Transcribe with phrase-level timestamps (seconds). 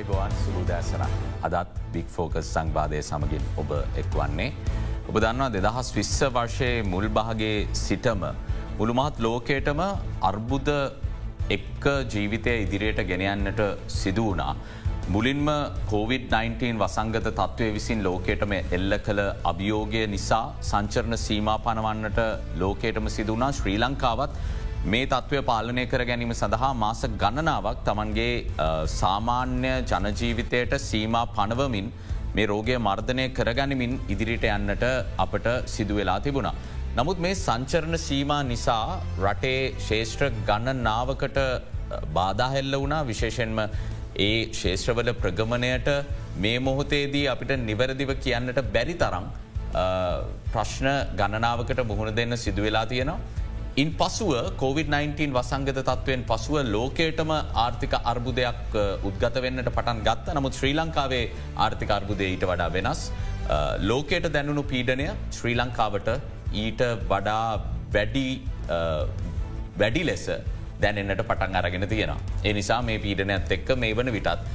[0.00, 1.02] ආයිබෝවන් සුබූදෑසන
[1.46, 3.70] අදත් බික් ෆෝකස් සංවාධය සමගින් ඔබ
[4.02, 4.48] එක්වන්නේ.
[5.08, 8.22] ඔබ දන්නවා දෙදහස් විශ්ස වර්ෂයේ මුල් භාගේ සිටම
[8.78, 9.80] මුළුමහත් ලෝකේටම
[10.30, 10.70] අර්බුද
[11.56, 11.84] එක්ක
[12.14, 13.60] ජීවිතය ඉදිරියට ගෙනයන්නට
[13.98, 14.54] සිදු වනා.
[15.08, 15.48] මුලින්ම
[15.90, 22.20] COොVID-19 වසංගත තත්ත්වය විසින් ලෝකේටම එල්ල කළ අභියෝගය නිසා සංචරණ සීමා පනවන්නට
[22.62, 24.32] ලෝකේටම සිදුවනා ශ්‍රී ලංකාවත්
[24.82, 28.28] මේ තත්ත්වය පාලනය කර ගැනීම සඳහා මාස ගණනාවක් තමන්ගේ
[28.98, 31.88] සාමාන්‍ය ජනජීවිතයට සීමා පනවමින්
[32.36, 34.84] මේ රෝගය මර්ධනය කරගනිමින් ඉදිරිට යන්නට
[35.24, 36.54] අපට සිදුවෙලා තිබුණා.
[36.98, 38.84] නමුත් මේ සංචරණ සීමා නිසා
[39.24, 41.38] රටේ ශේෂත්‍ර ගණන නාවකට
[42.16, 43.60] බාධහෙල්ල වුණා විශේෂෙන්ම
[44.28, 45.90] ඒ ශේෂ්‍රවල ප්‍රගමණයට
[46.44, 49.28] මේ මොහොතේදී අපිට නිවැරදිව කියන්නට බැරි තරම්
[50.54, 50.88] ප්‍රශ්න
[51.20, 53.20] ගණනාවකට මුහුණ දෙන්න සිදුවෙලා තියෙනවා.
[53.76, 60.74] ඉන් පසුව COොVID-19 වසංගත තත්ත්වයෙන් පසුව ලෝකේටම ආර්ථික අර්බුදයක් උද්ගත වෙන්නට පටන් ගත්ත නමුත් ශ්‍රී
[60.74, 63.02] ලංකාවේ ආර්ථික අර්බුදය ඊට වඩා වෙනස්.
[63.80, 66.08] ලෝකයට දැනුණු පීඩනය ශ්‍රී ලංකාවට
[66.54, 67.60] ඊට වඩා
[67.92, 68.42] වැඩි
[69.78, 70.26] වැඩි ලෙස
[70.80, 72.18] දැනෙන්න්නට පටන් අරගෙන තියෙනවා.
[72.44, 74.48] ඒ නිසා මේ පීඩනයත් එක්ක මේ වන විටත්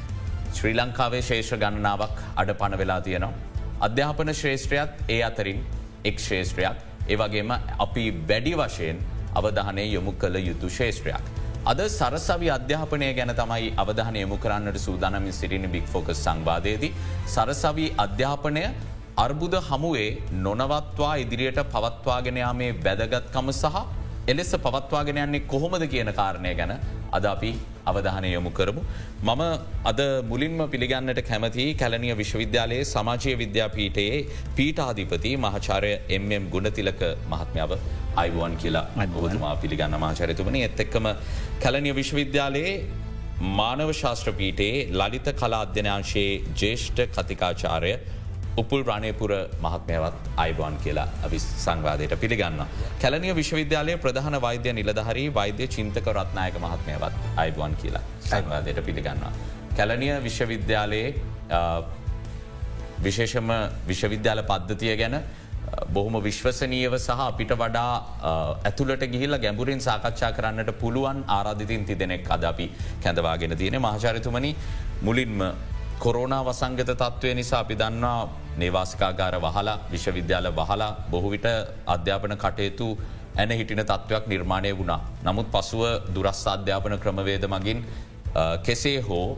[0.51, 3.31] ශ්‍රී ලංකාවේ ශේෂ ගණනාවක් අඩ පණ වෙලා තියෙනවා.
[3.79, 5.63] අධ්‍යාපන ශ්‍රේෂත්‍රයත් ඒ අතරින්
[6.03, 8.97] එක් ශේෂත්‍රයක් ඒවගේම අපි වැඩි වශයෙන්
[9.35, 11.25] අවධානය යොමු කළ යුතු ශේෂත්‍රයක්.
[11.65, 16.93] අද සරසවි අධ්‍යාපනය ගැන තමයි අවධානය යොමු කරන්නට සූදානමින් සිටින බික් ෆෝකස් සංවාදයේදී.
[17.27, 18.63] සරසවී අධ්‍යාපනය
[19.17, 23.77] අර්බුද හමුවේ නොනවත්වා ඉදිරියට පවත්වාගෙනයාමේ වැදගත්කම සහ
[24.27, 26.73] එලෙස පවත්වාගෙන යන්නේ කොහොමද කියන කාරණය ගැන
[27.11, 27.51] අද අපි
[27.85, 28.81] අවධානය යොමු කරමු.
[29.23, 29.41] මම
[29.85, 34.25] අද මුලින්ම පිළිගන්නට කැමති කැලනිය විශ්වවිද්‍යාලයේ සමාජය විද්‍යාපීටයේ
[34.55, 37.73] පීටාධිපති මහචාරය එම්ම් ගුණතිලක මහත්මාව
[38.17, 41.07] අයිවන් කියලා අයිබෝතුමා පිළිගන්න මාචරිතුමනි එත් එක්කම
[41.63, 42.75] කැලනිය විශ්වවිද්‍යාලයේ
[43.41, 47.93] මානව ශාස්ත්‍රපීටයේ ලලිත කලා අධ්‍යනාංශයේ ජේෂ්ඨ කතිකාචාරය
[48.57, 49.31] උපුල් රණයපුර
[49.63, 52.61] මහත්මයවත් අයිබෝන් කියලා අපි සංවාදයට පිළිගන්න.
[53.01, 59.33] කැලනිය විශ්වවිද්‍යාලය ප්‍රධාන වෛද්‍ය නිලධහරි වෛද්‍ය චින්තක රත්නායක මහත්මයවත් අයිබෝන් කියලා සංවාදයට පිළිගන්නවා.
[59.77, 61.07] කැලනිය විශ්වවිද්‍යාලයේ
[63.03, 63.51] විශේෂම
[63.87, 65.17] විශ්වවිද්‍යාල පද්ධතිය ගැන
[65.93, 67.91] බොහොම විශ්වසනීයව සහ අපිට වඩා
[68.63, 72.71] ඇතුළට ගිහිල්ල ගැඹුරින් සාකච්ඡා කරන්නට පුළුවන් ආරාධිතින් තිදෙනෙක් අද අපි
[73.03, 74.55] කැඳවාගෙන තියෙන මහචරිතුමනි
[75.01, 75.43] මුලින්ම
[75.99, 81.47] කොරෝනා වසංගත තත්ත්වය නිසා අපි දන්නා නේවාසිකාගාර වහලා විශ්වවිද්‍යාල වහලා බොහොවිට
[81.87, 82.87] අධ්‍යාපන කටයුතු
[83.35, 85.01] ඇන හිටින තත්ත්වයක් නිර්මාණය වුණා.
[85.23, 85.83] නමුත් පසුව
[86.15, 87.79] දුරස් අධ්‍යාපන ක්‍රමවේද මගින්
[88.61, 89.37] කෙසේ හෝ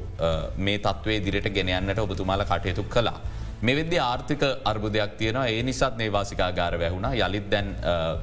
[0.58, 3.20] මේ තත්වේ දිරට ගෙනයන්නට ඔබතුමාල කටයුතු කලා.
[3.62, 7.76] මෙවෙද ආර්ථික අර්බුදයක් තියෙන ඒ නිසත් නේවාසිකාගාර වැැහුණ යළිත් දැන්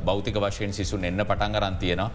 [0.04, 2.10] බෞතික වශයෙන් සිසුන් එන්න පටන්ගරන් තියෙනවා.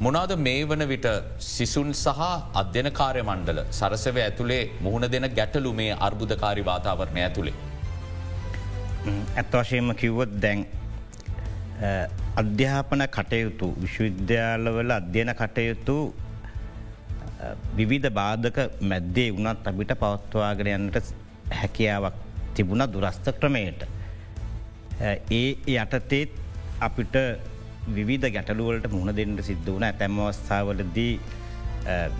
[0.00, 1.06] මොනාද මේ වන විට
[1.38, 2.20] සිසුන් සහ
[2.54, 7.69] අධ්‍යන කාරය මණ්ඩල සරසව ඇතුළේ මුහුණ දෙන ගැටලු මේ අර්බුධකාරි වාතාවරණය ඇතුළේ.
[9.06, 10.66] ඇත් වශයෙන්ම කිව්වොත් දැන්
[12.36, 15.96] අධ්‍යාපන කටයුතු විශ්වවිද්‍යාලවල අධ්‍යයන කටයුතු
[17.76, 21.14] විවිධ බාධක මැද්දේ වුණත් අපිට පවත්වාගෙන යන්නට
[21.52, 22.16] හැකියාවක්
[22.54, 23.80] තිබුණ දුරස්ථ ක්‍රමයට.
[25.30, 26.36] ඒ යටතේත්
[26.80, 27.16] අපිට
[27.88, 31.14] විවිධ ගැටලුවලට මුහුණ දෙන්නට සිද්ධ වන ඇතැම් අවස්ථාවලදී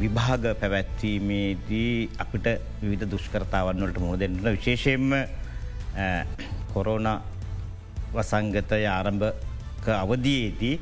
[0.01, 2.49] විභාග පැවැත්වීමේදී අපිට
[2.81, 5.13] විවිධ දුෂ්කරතාවන්නවලට මුණ දෙන්නට විශේෂයෙන්ම
[6.73, 7.09] කොරෝණ
[8.15, 10.77] වසංගතය ආරම්භක අවදයේදී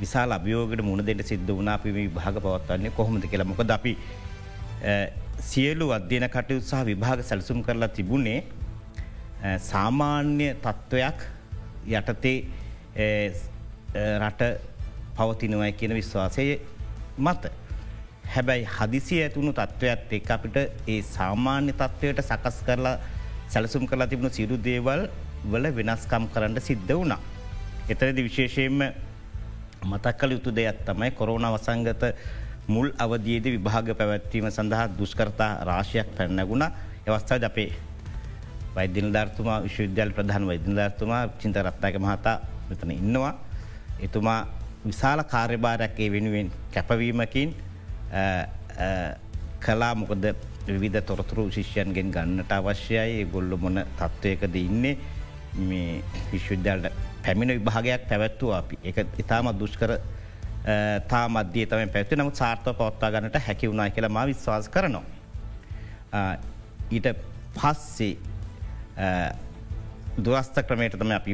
[0.00, 3.92] විසා අභියෝගට මුණ දෙට සිද්ධ වනා පිම විභාග පවත්වන්නේ කොහොමද කියලා මොකද අපි
[5.40, 8.40] සියලු අධ්‍යයන කටයුත් සහ විභාග සැලසුම් කරලා තිබුණේ
[9.62, 11.18] සාමාන්‍ය තත්ත්වයක්
[11.90, 12.38] යටතේ
[14.18, 14.42] රට
[15.16, 16.60] පවතිනවයි කියන විශ්වාසය
[17.18, 17.52] මත.
[18.26, 20.56] හැබැයි හදිසි ඇතුුණු තත්ත්වයක් එක් අපිට
[20.86, 22.96] ඒ සාමාන්‍ය තත්ත්වයට සකස් කරලා
[23.48, 25.08] සැලසුම් කරලා තිබුණු සිරු දේවල්
[25.44, 27.20] වල වෙනස්කම් කරන්න සිද්ධ වුණා.
[27.88, 28.78] එතරදි විශේෂයෙන්ම
[29.84, 32.02] මතක් කළ යුතු දෙයක් තමයි කොරුණ වසංගත
[32.68, 36.64] මුල් අවදයේද විභාග පැවැත්වීම සඳහා දුෂ්කරතා රාශයක් පැන්නගුණ
[37.06, 37.70] එවස්ථාද අපේ
[38.74, 42.36] වෛද්‍යන ධර්තුමා විශ්වවිද්‍යාල ප්‍රධාන වෛද්‍ය ධර්තුමා චින්ත රත්තාක මහතා
[42.68, 43.34] මෙතන ඉන්නවා.
[44.00, 44.40] එතුමා
[44.84, 47.54] විශාල කාර්යභාරයක් ඒ වෙනුවෙන් කැපවීමකින්
[49.60, 50.24] කලා මොකද
[50.66, 53.24] විධ තොරතුරු ශිෂ්‍යයන්ගෙන් ගන්නට අවශ්‍යයි.
[53.32, 54.96] ගොල්ල මොන තත්ත්වයකද ඉන්නේ?
[55.68, 56.02] මේ
[56.32, 56.92] විශ්වවිද්‍යාලට
[57.24, 58.76] පැමිණ විභාගයක් පැවැත්තුව අපි.
[58.84, 59.98] එක ඉතාමත් දුෂ්කර
[61.10, 65.04] තා මධ්‍ය තම පැත්ති නමුත් සාර්ථව පවත්තා ගන්නට හැකි වුණනා කියලා ම විශ්වාස කරනවා.
[66.90, 67.06] ඊට
[67.58, 68.16] පස්සේ
[70.24, 71.32] දුවස්ථ ක්‍රමයට තම අපි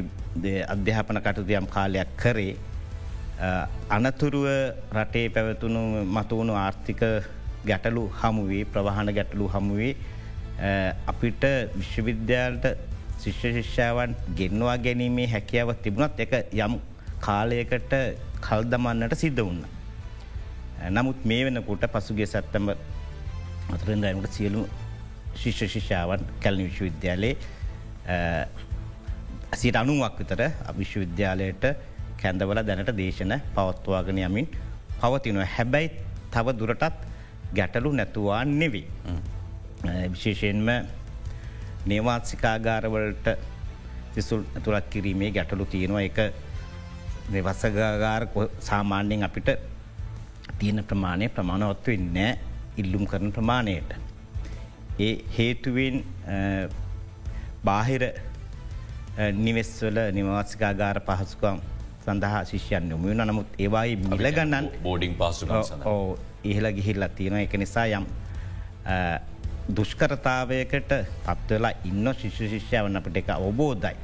[0.75, 2.55] අධ්‍යාපන කටුදයම් කාලයක් කරේ.
[3.89, 4.45] අනතුරුව
[4.93, 5.81] රටේ පැවතුණු
[6.15, 7.01] මතුවුණු ආර්ථික
[7.65, 9.93] ගැටලු හමුවේ ප්‍රවාහන ගැටලු හමුවේ
[11.07, 11.43] අපිට
[11.75, 12.65] විශ්වවිද්‍යාලට
[13.19, 16.75] ශිෂ්‍ය ශිෂ්‍යාවන් ගෙන්වා ගැනීමේ හැකියාව තිබුණත් එක යම්
[17.19, 17.93] කාලයකට
[18.41, 19.63] කල් දමන්නට සිද්ධ වන්න.
[20.91, 22.73] නමුත් මේ වෙනකොට පසුගේ සැත්තම
[23.69, 24.67] අතරෙන්දයමට සියලු
[25.35, 27.35] ශිෂ්‍ය ශිෂාවන් කැලනි විශ්වවිද්‍යාලයේ
[29.53, 30.41] සිට අනුවක් විතර
[30.77, 31.65] විශ්වවිද්‍යාලයට
[32.21, 34.47] කැඳවල දැනට දේශන පවත්වාගෙන යමින්
[35.01, 35.89] පවතිනව හැබැයි
[36.31, 37.12] තව දුරටත්
[37.55, 38.87] ගැටලු නැතුවා නෙවී.
[40.11, 40.67] විශේෂයෙන්ම
[41.85, 43.27] නේවාත්සිකාගාරවලට
[44.13, 46.01] සිසුල් ඇතුළත් කිරීමේ ගැටලු තියෙනවා.
[46.01, 46.17] එක
[47.41, 48.27] වසගාගාර
[48.61, 49.49] සාමාන්‍යයෙන් අපිට
[50.59, 52.39] තියෙන ප්‍රමාණය ප්‍රමාණවත්ව නෑ
[52.77, 53.91] ඉල්ලුම් කරන ප්‍රමාණයට.
[54.99, 56.03] ඒ හේතුවෙන්
[57.63, 58.03] බාහිර
[59.37, 61.57] නිවෙස්වල නිවාසිකාගාර පහසුකම්
[62.05, 65.47] සඳහා ශිෂ්‍යයන් යොමුුණ නමුත් ඒවායි මිලගන්නන් බෝඩිං පාසු
[65.85, 68.05] ඕ ඉහල ගිහිල්ල තියෙන එක නිසා යම්
[69.71, 70.93] දුෂ්කරතාවයකට
[71.25, 73.95] පත්වෙලා ඉන්න ශිෂ්‍ය ශිෂ්‍යාවන්න අපට එක අවබෝධයි.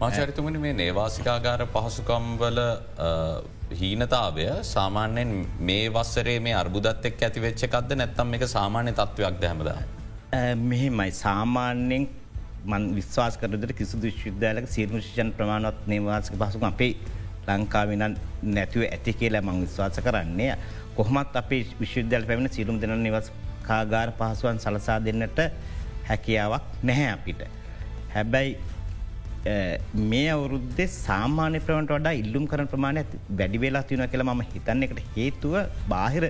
[0.00, 2.60] මාචරිතුමනි මේ නේවාසිකාගාර පහසුකම්වල
[3.72, 9.70] හීනතාවය සාමාන්‍යයෙන් මේ වස්සරේ මේ අර්බුදත් එක් ඇති වෙච්චකක්ද නැත්තම් එක සාමාන්‍ය තත්ත්වයක් දැහමද.
[10.62, 12.08] මෙහෙමයි සාමාන්‍යෙන්
[12.66, 16.92] මන් විශ්වාස කරදට කිසිදු විශ්විද්‍යාලක සිරුණු ශෂන් ප්‍රමාණවත් නේවාසක පසුක අපේ
[17.48, 18.04] ලංකාවෙන
[18.54, 20.52] නැතිව ඇති කියලා මං විශ්වාස කරන්නේ
[20.98, 23.28] කොහොමත් අපේ විශ්විද්‍යාල පැමිණ සිරුම් දෙන නිවස්
[23.68, 25.40] කාගාර පහසුවන් සලසා දෙන්නට
[26.08, 27.40] හැකියාවක් නැහැ අපිට.
[28.14, 28.52] හැබැයි
[30.10, 33.02] මේ අවුරුද්දේ සාමාන්‍ය ප්‍රවට වඩා ඉල්ලුම් කරන ප්‍රමාණය
[33.40, 35.54] වැඩි වෙලා තියන කියල ම හිතන්න එකට හේතුව
[35.92, 36.24] බාහිර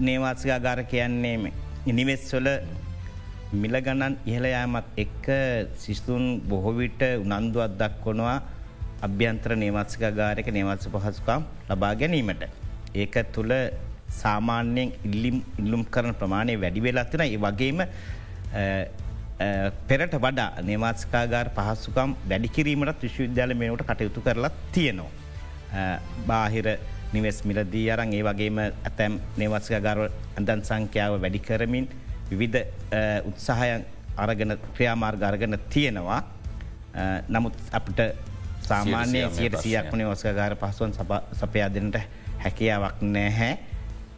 [0.00, 1.52] නේවාත්සිකාගාර කියන්නේ
[1.98, 2.48] නිවෙස්වල
[3.52, 5.26] මිල ගණන් ඉහළයාමත් එක්ක
[5.84, 8.38] සිස්තුන් බොහොවිට උනන්දුවත් දක්කොනවා
[9.06, 12.42] අභ්‍යන්ත්‍ර නේවත්සික ගාරක නේවත්ස පහසුකම් ලබා ගැනීමට.
[12.94, 13.52] ඒක තුළ
[14.10, 17.80] සාමාන්‍යයෙන් ඉල්ලිම් ඉල්ලුම් කරන ප්‍රමාණය වැඩි වෙලාත්තින ඒ වගේම
[19.88, 25.10] පෙරට වඩා නේවාත්ස්කාගාර පහසුකම් වැඩිකිරීමට විශ්වවිද්‍යාල මේනට කටයුතු කරලා තියෙනවා.
[26.26, 26.78] බාහිර
[27.12, 29.98] නිවෙස් මිලදී අරන් ඒ වගේම ඇතැම් නේවත්ස්කගාර
[30.36, 31.86] ඇඳන් සංඛ්‍යාව වැඩි කරමින්
[32.30, 32.64] විවිධ
[33.24, 33.84] උත්සාහයන්
[34.16, 36.22] අරගෙන ක්‍රියාමාර්ග අරගන තියෙනවා.
[37.28, 38.00] නමුත් අපට
[38.62, 40.92] සාමාන්‍ය සියට සියක්මන ඔස්කගාර පහසුවන්
[41.34, 41.96] සපයා දෙනට
[42.38, 43.58] හැකියාවක් නැහැ.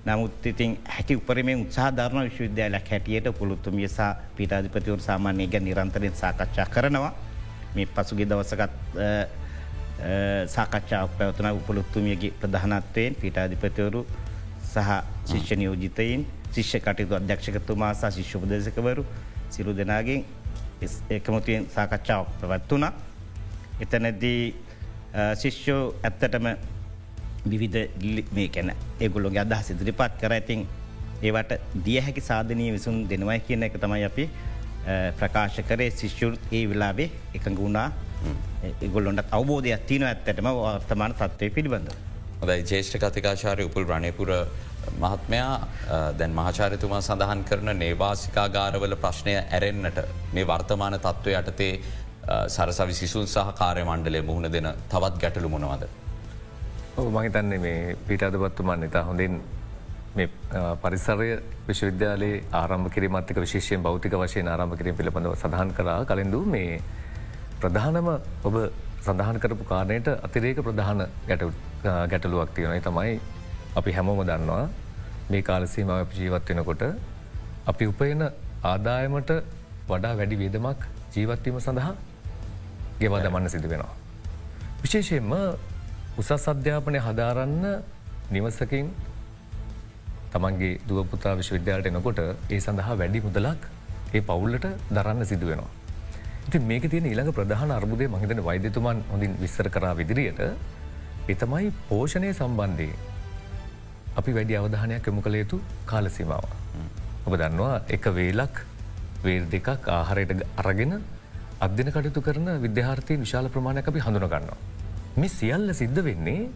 [0.02, 4.00] නමුත් ඉතින් හැකි උපරමේ උත්සාධරණ විශ්වවිද්‍යාලයක් හැටියට පුළුත්තුමිය සහ
[4.36, 7.12] පිටාධිපතිවරු සාමාන්‍යය ගැ නිරන්තරයෙන් සාකච්ඡා කරනවා.
[7.74, 8.72] මේ පසුගේ දවසකත්
[10.48, 14.06] සාකච්ඡාවක් පැවතන උපලුත්තුමියගේ ප්‍රධානත්වයෙන් පිටාධිපතිවරු
[14.64, 14.90] සහ
[15.26, 19.04] ශිෂ්‍ය නියෝජිතයින් ශිෂ්‍ය කටයුතු අධ්‍යක්ෂකතුමා සහ ශිෂ්‍යපදේශකවරු
[19.50, 20.24] සිරු දෙනාගෙන්
[21.10, 22.92] එකමුතුවෙන් සාකච්ඡාවක් පැවත්වනා.
[23.80, 24.42] එතනැදී
[25.34, 26.46] ශිෂ්‍යෝ ඇත්තටම
[27.46, 30.32] විවිධ මේ කැන ඒගුල්ලොගේ අදහ සිදිරිපත් කර.
[30.32, 30.66] ඇතින්
[31.22, 31.52] ඒවට
[31.84, 34.28] දිය හැකි සාධනය විසුන් දෙනවයි කියන එක තමයි අපි
[35.16, 35.90] ප්‍රකාශ කරේ.
[35.92, 37.88] ශිෂ්‍යුර් ඒ වෙලාබේ එකඟ වුණා.
[38.80, 41.92] ඒගොල්ලොන්ට අවබෝධයක් තියන ඇත්තටම වර්තමාන තත්වය පිළිබඳ.
[42.40, 44.30] හොදයි ජේෂ්ඨ කතිකාශාරය උපුල් රණයපුර
[44.98, 45.54] මහත්මයා
[46.18, 49.98] දැන් මහාචාරිතුමා සඳහන් කරන නේවාසිකාගාරවල ප්‍රශ්නය ඇරෙන්න්නට
[50.32, 51.72] මේ වර්තමාන තත්ත්ව යටතේ
[52.48, 55.84] සරසවි සිසුන් සහ කාරය මණ්ඩලේ මුහුණ දෙන තවත් ගැටලු මොනවද.
[57.08, 59.40] මහිතන්නේ මේ පිටාධපත්තුමන් ඉතා හොඳින්
[60.82, 61.28] පරිසරය
[61.68, 66.82] විශ්වවිද්‍යාලයේ ආරම්භ කිරීමත්ක විශේෂයෙන් භෞතික වශයෙන් ආරම්භ කිරීම පිළිබඳව සඳහන් කරා කලින්දු මේ
[67.60, 68.08] ප්‍රධානම
[68.44, 68.56] ඔබ
[69.00, 71.00] සඳහන් කරපු කාරණයට අතිරේක ප්‍රධාන
[72.08, 73.14] ගැටලුවක් තියෙනයි තමයි
[73.76, 74.64] අපි හැමෝම දන්නවා
[75.30, 76.84] මේ කාලසීමාව ජීවත් වෙනකොට
[77.66, 78.22] අපි උපයන
[78.64, 79.32] ආදායමට
[79.88, 80.80] වඩා වැඩි වේදමක්
[81.14, 81.94] ජීවත්වීම සඳහා
[83.00, 83.94] ගෙවා දමන්න සිදු වෙනවා.
[84.82, 85.32] විශේෂයෙන්ම
[86.20, 87.64] උසස් අධ්‍යාපනය හදාරන්න
[88.30, 88.86] නිවසකින්
[90.32, 93.62] තමන්ගේ දුවපුතා විශ්වවිද්‍යාලට එනකොට ඒ සඳහා වැඩි මුදලක්
[94.14, 95.70] ඒ පවුල්ලට දරන්න සිදු වෙනවා.
[96.46, 100.40] ඉති මේක තියෙන ඊළඟ ප්‍රධාන අර්බුදය මහිතන වෛද්‍යතුමන් හොඳින් විස්සර කරා විදිරියට
[101.28, 102.88] එතමයි පෝෂණය සම්බන්ධය
[104.16, 106.44] අපි වැඩි අවධානයක් එමු කළ යුතු කාලසීමාව.
[107.26, 108.56] ඔබ දන්නවා එක වේලක්
[109.24, 110.92] වේල් දෙකක් ආහරයට අරගෙන
[111.60, 114.60] අධ්‍යන කටයුතු කරන විද්‍යාර්ථය විශාල ප්‍රමාණයක් අපි හඳුනගන්නවා.
[115.16, 116.48] මේ සියල්ල සිද්ධ වෙන්නේ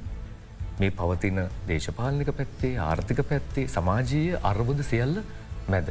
[0.79, 5.23] මේ පවතින දේශපාලනික පැත්තේ ආර්ථික පැත්තේ සමාජීය අර්බුද සියල්ල
[5.69, 5.89] මැද.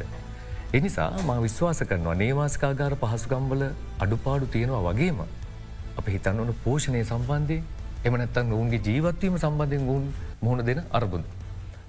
[0.72, 3.64] එනිසා මා විශ්වාස කරනවා නේවාස්කාගාර පහසුකම්වල
[3.98, 5.20] අඩුපාඩු තියෙනවා වගේම
[5.96, 7.58] අප හිතන්න ඕන පෝෂණය සම්බන්ධය
[8.04, 10.04] එමනැත්තන් ඔවුන්ගේ ජීවත්වීම සම්බන්ධයෙන් වුන්
[10.42, 11.24] මුහුණ දෙන අරබුද.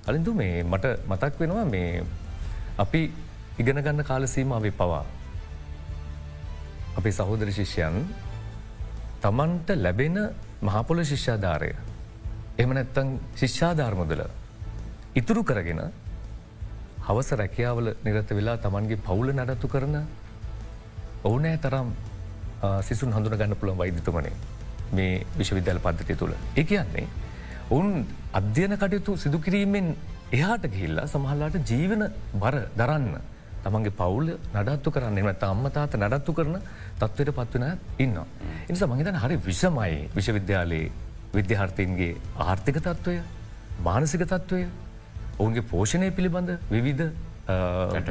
[0.07, 2.03] අලින්දු මේ මට මතක් වෙනවා මේ
[2.77, 3.01] අපි
[3.59, 5.05] ඉගෙන ගන්න කාලසීම අපි පවා.
[6.97, 7.95] අපේ සහෝදර ශිෂ්‍යයන්
[9.21, 10.17] තමන්ට ලැබෙන
[10.65, 11.71] මහපොල ශිෂ්‍යාධාරය
[12.57, 14.23] එම නැත්තං ශිෂ්‍යාධාර්මුදල
[15.15, 15.81] ඉතුරු කරගෙන
[17.01, 19.95] හවස රැකියාවල නිරත වෙලා තමන්ගේ පවුල නඩත්තු කරන
[21.23, 21.89] ඔවුනෑ තරම්
[22.81, 24.33] සිසුන් හඳුන ගන්න පුළන් වෛද්‍යතුමනේ
[24.91, 26.33] මේ විශ්වවිද්‍යාල පද්ධතිය තුළ.
[26.53, 27.07] ඒ කියන්නේ
[27.69, 29.87] ඔවුන් අධ්‍යයන කටයුතු සිදුකිරීමෙන්
[30.31, 32.03] එහාට ගිහිල්ලා සමහල්ලාට ජීවන
[32.35, 33.15] බර දරන්න
[33.65, 36.57] තමන්ගේ පවුල නඩත්තු කරන්න එම අම්මතාත නඩත්තු කරන
[36.99, 37.65] තත්වට පත්වන
[38.05, 38.17] ඉන්න.
[38.69, 40.91] එනිසා මහිතන හරි විෂමයි විශ්වවිද්‍යාලයේ
[41.37, 42.13] විද්‍යාර්ථීන්ගේ
[42.47, 43.15] ආර්ථික තත්ත්වය
[43.87, 44.61] මානසික තත්ත්වය
[45.39, 47.05] ඔවුන්ගේ පෝෂණය පිළිබඳ විවිධ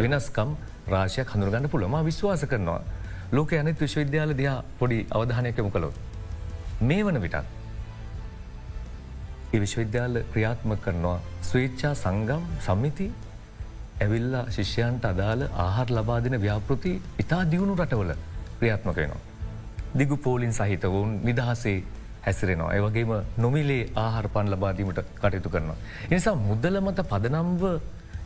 [0.02, 0.50] වෙනස්කම්
[0.94, 2.80] රාශයක් හඳුරගන්න පුළම විශ්වාස කරනවා.
[3.32, 5.94] ලෝක යනෙත් විශ්වවිද්‍යාල දයා පොඩි අවධානයකමු කළොත්.
[6.88, 7.38] මේ වන විටත්
[9.54, 11.18] ඒ විශ්වවිද්‍යාල ක්‍රියාත්ම කරනවා
[11.48, 13.06] ස්වේච්චා සංගම් සම්මිති
[14.00, 18.12] ඇවිල්ලා ශිෂ්‍යයන්ට අදාළ ආහාර ලබාදින ව්‍යාපෘති ඉතා දියුණු රටවල
[18.58, 19.22] ක්‍රියාත්මක වෙනවා.
[19.98, 21.76] දිගු පෝලින් සහිත වුන් නිදහසේ
[22.22, 22.72] හැසිරෙනවා.
[22.74, 25.78] ඒවගේම නොමිලේ ආහාර පන් ලබාදීමට කටයුතු කරනවා.
[26.10, 27.64] එනිසා මුදල මත පදනම්ව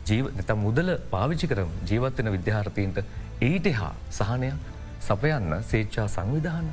[0.07, 0.25] ජීව
[0.57, 2.99] මුදල පාවිච්චි කරම ජීවත්වෙන විද්‍යාර්ථීන්ට
[3.41, 4.55] ඊට හා සහනයක්
[5.01, 6.67] සපයන්න සේච්චා සංවිධාන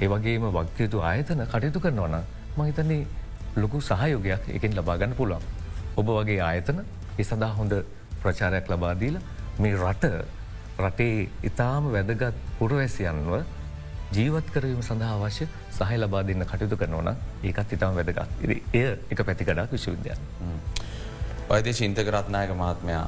[0.00, 2.16] ඒවගේම වක්්‍යයුතු ආයතන කටයුතු කරනවන
[2.56, 3.06] මහිතන්නේ
[3.56, 5.42] ලොකු සහයෝගයක් එකින් ලබාගන්න පුළුවන්.
[5.96, 6.78] ඔබ වගේ ආයතන
[7.18, 7.72] ඒ සඳහා හොඳ
[8.22, 9.18] ප්‍රචාරයක් ලබාදීල
[9.58, 10.12] මේ රට
[10.80, 13.34] රටේ ඉතාම වැදගත් පුරවැසියන්ව
[14.16, 15.46] ජීවත් කරවීම සඳහා අවශ්‍ය
[15.78, 17.10] සහය ලබා දෙන්න කටයුතු කරනවන
[17.50, 18.20] ඒකත් ඉතාම වැදගත්
[18.74, 20.20] එය එක පැතිකඩක් විශවිද්‍යන්.
[21.48, 23.04] වෛදේ චින්තකරත්නායක මහත්මයා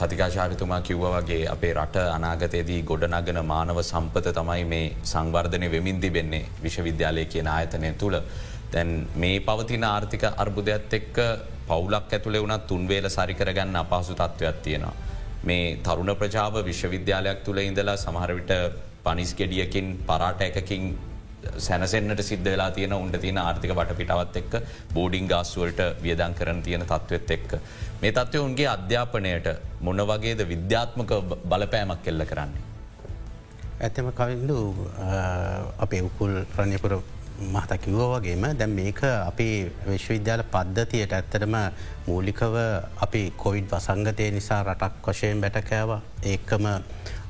[0.00, 7.24] කතිකාශාරිතුමා කිව්ව වගේ අපේ රට අනාගතයේදී ගොඩනගන මානව සම්පත තමයි මේ සංවර්ධනය වෙමින් තිබෙන්නේ විශ්වවිද්‍යාලය
[7.34, 8.20] කියන ආයතනය තුළ.
[8.72, 11.16] තැන් මේ පවතින ආර්ථික අර්බුදයක්ත් එක්ක
[11.68, 14.94] පවුලක් ඇතුළේ වුණත් තුන්වේල සරිකරගන්න අපහසු තත්ත්වයක් තියෙනවා.
[15.44, 18.52] මේ තරුණ ප්‍රජාව විශ්වවිද්‍යාලයක් තුළ ඉඳලා සමහරවිට
[19.04, 20.84] පනිස් ගෙඩියකින් පරාට එකකින්
[21.58, 24.54] සැනසෙන්න්නට සිද්ධ වෙලා තියෙන උන්ට තියෙන ආර්ථික වට පිටවත් එක්ක
[24.94, 27.50] බෝඩිං ගාස්ුවලට වියදන් කරන තියෙන තත්ත්වත් එක්ක.
[28.02, 29.46] මේ තත්ත්වය උන්ගේ අධ්‍යාපනයට
[29.80, 31.12] මොන වගේද විද්‍යාත්මක
[31.44, 32.64] බලපෑමක් කෙල්ල කරන්නේ.
[33.80, 34.58] ඇතම කවිල්ලු
[35.78, 36.98] අපේ උකුල් රණයපුර
[37.38, 41.54] මහත කිව්ව වගේම දැම් මේක අපි විශ්වවිද්‍යාල පද්ධතියට ඇත්තටම
[42.06, 42.54] මූලිකව
[42.98, 45.92] අපි කොවිඩ් වසංගතය නිසා රටක් වශයෙන් බැටකෑව
[46.24, 46.66] ඒකම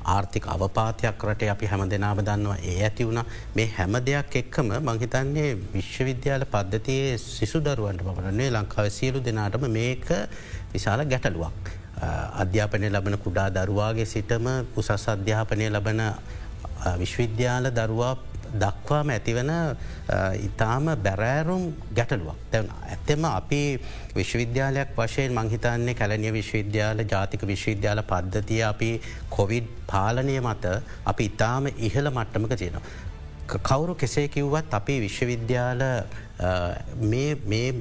[0.05, 2.57] ආර්ථික අවපාතයක් රට අපි හැම දෙනාම දන්නවා.
[2.59, 3.21] ඒ ඇති වුණ.
[3.55, 10.07] මේ හැම දෙයක් එක්කම මංහිතන්නේ විශ්වවිද්‍යාල පද්ධතියේ සිසු දරුවන්ට පමණන්නේ ලංකාව සියලු දෙනාටම මේක
[10.73, 11.69] විශාල ගැටලුවක්.
[12.41, 16.01] අධ්‍යාපනය ලබන කුඩා දරුවාගේ සිටම උසස් අධ්‍යාපනය ලබන
[16.97, 18.15] විශ්වවිද්‍යාල දරුවා
[18.63, 19.51] දක්වාම ඇතිවන
[20.47, 21.63] ඉතාම බැරෑරුම්
[21.97, 22.37] ගැටලුවක්.
[22.51, 23.61] තැවන ඇත්තෙම අපි
[24.15, 28.91] විශ්වවිද්‍යාලයක් වශයෙන් මංහිතන්නේ කැලනිය විශ්වවිද්‍යාල ජාතික විශ්වවිද්‍යාල පද්ධතිය අපි
[29.29, 30.65] කොවිඩ් පාලනය මත
[31.11, 33.08] අපි ඉතාම ඉහළ මට්ටමක තියෙනවා.
[33.49, 35.81] කවුරු කෙසේ කිව්වත් අපේ විශ්වවිද්‍යාල
[37.03, 37.73] මේ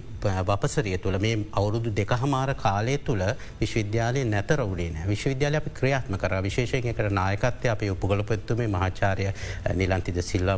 [0.42, 3.22] වපසරිය තුළ මේ අවුරුදු දෙක හමාර කාලය තුළ
[3.60, 5.06] විශ්වවිද්‍යාලය නැතරවුණේ නෑ.
[5.06, 6.32] විශ්වවිද්‍යාල අපි ක්‍රියාත්ම කර.
[6.42, 9.28] විශේෂයෙන් එකට නායකත්වය අප උපගලපත්තුමේ මහාචාරය
[9.74, 10.50] නිලන්තිද සිල්ල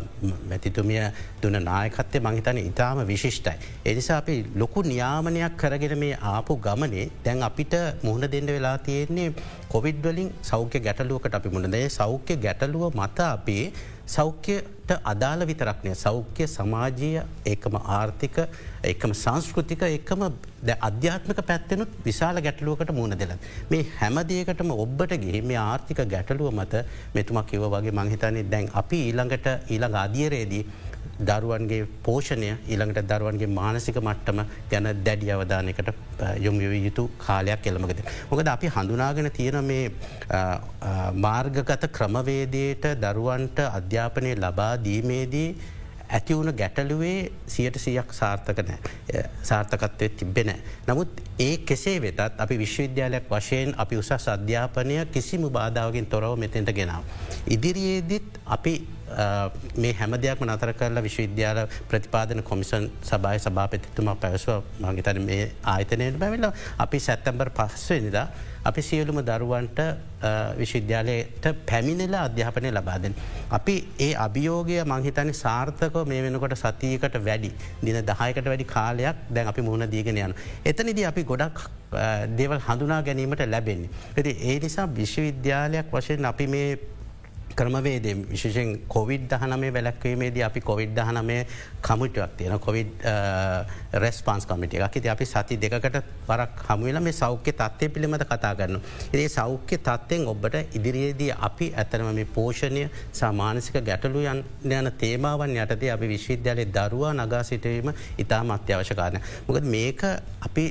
[0.48, 1.02] මැතිතුමිය
[1.42, 3.56] දුන නායකත්තය මහිතන ඉතාම විශිෂ්ටයි.
[3.84, 9.30] එනිසා අපි ලොකු නියාමනයක් කරගෙන මේ ආපු ගමනේ දැන් අපිට මුහුණ දෙන්න වෙලා තියෙන්නේ
[9.68, 13.64] කොවිඩ්වලින් සෞඛ්‍ය ගැටලුවකට අපි මුණදේ සෞඛ්‍ය ගැටලුව මත අපේ
[14.14, 17.10] සෞඛ්‍යයට අදාළ විතරක්නය සෞඛ්‍ය සමාජය
[17.52, 18.36] ඒකම ආර්ථික
[18.92, 20.22] එකම සංස්කෘතික එකම
[20.88, 23.34] අධ්‍යාත්මක පැත්තෙනුත් විශාල ගැටලුවකට මුණ දෙල.
[23.70, 26.84] මේ හැමදයකටම ඔබ්බට ගේ මේ ආර්ථික ගැටලුව මත
[27.16, 30.64] මෙතුමක් කිව වගේ මංහිතන්නේ දැන් අපි ඊළඟට ඊළඟ අධියරේදී
[31.28, 35.90] දරුවන්ගේ පෝෂණය ඊළඟට දරුවන්ගේ මානසික මට්ටම ගැන දැඩි අවධානයකට
[36.38, 38.00] යොමු යුතු කාලයක් එළමකද.
[38.30, 39.90] මොකද අපි හඳුනාගෙන තියෙන මේ
[41.16, 45.48] මාර්ගගත ක්‍රමවේදයට දරුවන්ට අධ්‍යාපනය ලබා දීමේදී
[46.10, 50.54] ඇතිවුණ ගැටලුවේ සියට සියක් සාර්ථක නෑ සාර්ථකත්වය තිබෙන.
[50.86, 57.04] නමුත් ඒ කෙසේ වෙතත් අපි විශ්වවිද්‍යාලයක් වශයෙන් අපි උසස් අධ්‍යාපනය කිසිම බාධාවකින් තොරව මෙතෙන්ට ගෙනාව.
[57.46, 58.74] ඉදිරියේදිත් අපි
[59.76, 64.52] මේ හැම දෙයක්ම නතර කරලා විශ්වවිද්‍යාල ප්‍රතිපාදන කොමිසන් සභාය සභාපතිතුමා පැවස්ව
[64.82, 65.42] මගේතන මේ
[65.74, 66.46] ආයතනයට බැවිල්ල
[66.78, 68.26] අපි සැත්තැම්බර් පස්වනිදා
[68.62, 69.80] අපි සියලුම දරුවන්ට
[70.58, 73.14] විශ්වවිද්‍යාලයට පැමිණිල අධ්‍යාපනය ලබාදෙන්.
[73.50, 77.50] අපි ඒ අභියෝගය මංහිතනි සාර්ථක මේ වෙනකොට සතියකට වැඩි
[77.82, 80.34] දින දහයකට වැඩි කාලයක් දැන් අපි මුහුණ දීගෙන යන.
[80.64, 81.66] එතනිද අපි ගොඩක්
[82.36, 83.90] දේවල් හඳුනා ගැනීමට ලැබෙන්නේ.
[84.16, 86.68] ඇති ඒ නිසා විශ්වවිද්‍යාලයක් වශයෙන් අපි මේ
[87.60, 91.40] ක්‍රමවේද විශෂෙන් කොවිඩ් දහනමේ වැලක්වීමේදී අපි කොවිඩ් දහනමේ
[91.88, 93.04] කමිටුවක් තියෙන කොවිඩ්
[94.04, 95.98] රෙස්පන්ස් කමිට එකක් ති අපි සති දෙකට
[96.28, 98.80] පරක් හමුවල මේ සෞඛ්‍ය තත්වය පිළිමද කතා කරන්න.
[99.14, 102.84] ඒ සෞඛ්‍ය තත්වයෙන් ඔබට ඉදිරියේදී අපි ඇතරම මේ පෝෂණය
[103.20, 104.44] සාමානසික ගැටලු යන්
[104.78, 109.20] යන තේමාවන් යටතේ අපි විශ්වවිද්‍යාලය දරුවා නගා සිටවීම ඉතාම අත්‍යවශ්‍යකාරන.
[109.48, 110.04] මොකද මේක
[110.48, 110.64] අපි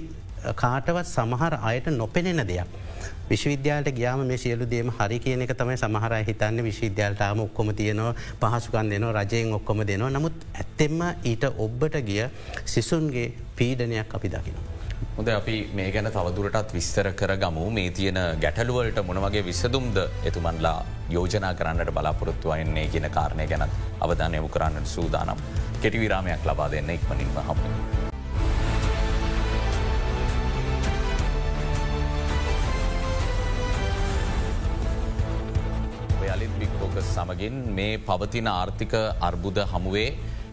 [0.55, 2.88] කාටවත් සමහර අයට නොපෙනෙන දෙයක්.
[3.29, 8.89] විශ්වවිද්‍යාලට ගයාම මේ සියලු දේම හරි කියන එක තමයි සමහර හිතන්න විශ්වවිද්‍යාලටම ඔක්කොම තියනවා පහසුකන්
[8.89, 12.27] දෙනවා රජයෙන් ඔක්කොම දෙනවා නමුත් ඇත්තෙම ඊට ඔබ්බට ගිය
[12.65, 14.67] සිසුන්ගේ පීඩනයක් අපි දකිනවා.
[15.17, 20.77] හොද අපි මේ ගැන තවදුරටත් විස්තර කර ගමු මේ තියෙන ගැටලුවලට මොනවගේ විසදුම්ද එතුමන්ලා
[21.09, 25.43] යෝජනා කරන්නට බලාපොරොත්තු වයන්නේ කියන කාරණය ගැනත් අවධානයමු කරන්නට සූදානම්
[25.81, 28.09] කෙටිවිරාමයක් ලබා දෙන්න ඉක්මනින්ම හමුණ.
[37.06, 38.94] සමගින් මේ පවතින ආර්ථික
[39.29, 40.10] අර්බුද හමුවේ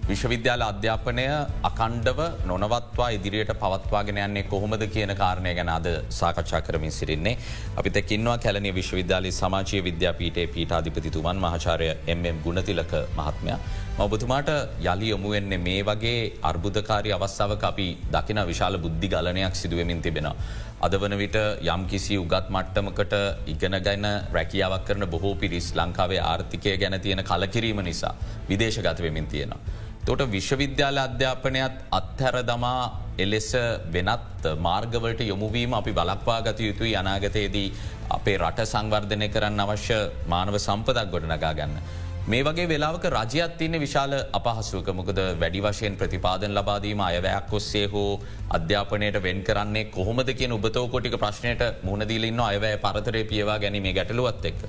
[0.09, 1.23] විශ්වවිද්‍යාල අධ්‍යාපනය
[1.69, 5.88] අකණ්ඩව නොනවත්වා ඉදිරියට පවත්වාගෙන යන්නේ කොහොමද කියන කාරණය ගැන අද
[6.19, 7.38] සාකච්ඡා කරමින් සිරින්නේ.
[7.76, 13.57] අපි තැකින්වා කැලනි විශ්වවිද්‍යාලි සමාජය විද්‍යාපීටේ පීටාධිපතිතුමන් මහාචාරය එම් ගුණතිලක මහත්මය.
[13.99, 14.53] මඔබතුමාට
[14.85, 20.31] යළි යොමුවෙන්නේ මේ වගේ අර්බුධකාරි අවස්ථාව අපි දකින විශාල බුද්ධි ගලනයක් සිදුවමින් තිබෙන.
[20.80, 23.14] අද වන විට යම් කිසි උගත් මට්ටමකට
[23.52, 28.14] ඉගෙන ගැන රැකියාවක් කරන බොහෝ පිරිස් ලංකාවේ ආර්ථිකය ගැන තියෙන කලකිරීම නිසා
[28.49, 29.61] විදේශගතවමින් තියෙනවා.
[30.06, 32.83] තොට විශ්වවිද්‍යාල අධ්‍යාපනයත් අත්හැර දමා
[33.18, 33.50] එලෙස
[33.92, 37.73] වෙනත් මාර්ගවලට යොමුවීම අපි බලක්වා ගත යුතුයි අනාගතයේදී
[38.11, 41.80] අපේ රට සංවර්ධනය කරන්න අවශ්‍ය මානව සම්පදක් ගොඩනගා ගන්න.
[42.26, 48.09] මේ වගේ වෙලාවක රජයත් තියන්නේ විශාල අපහසුවක මොකද වැඩි වශයෙන් ප්‍රතිපාදන ලබාදීම අයවැයක් ඔස්සේ හෝ
[48.50, 54.61] අධ්‍යාපනයට වෙන් කරන්නේ කොහොමද කිය උබතෝකොටික ප්‍රශ්නයට මුණදීලන්න අයවැය පරතරය පියවා ගැනීමේ ගැටලුවත් එක්ක.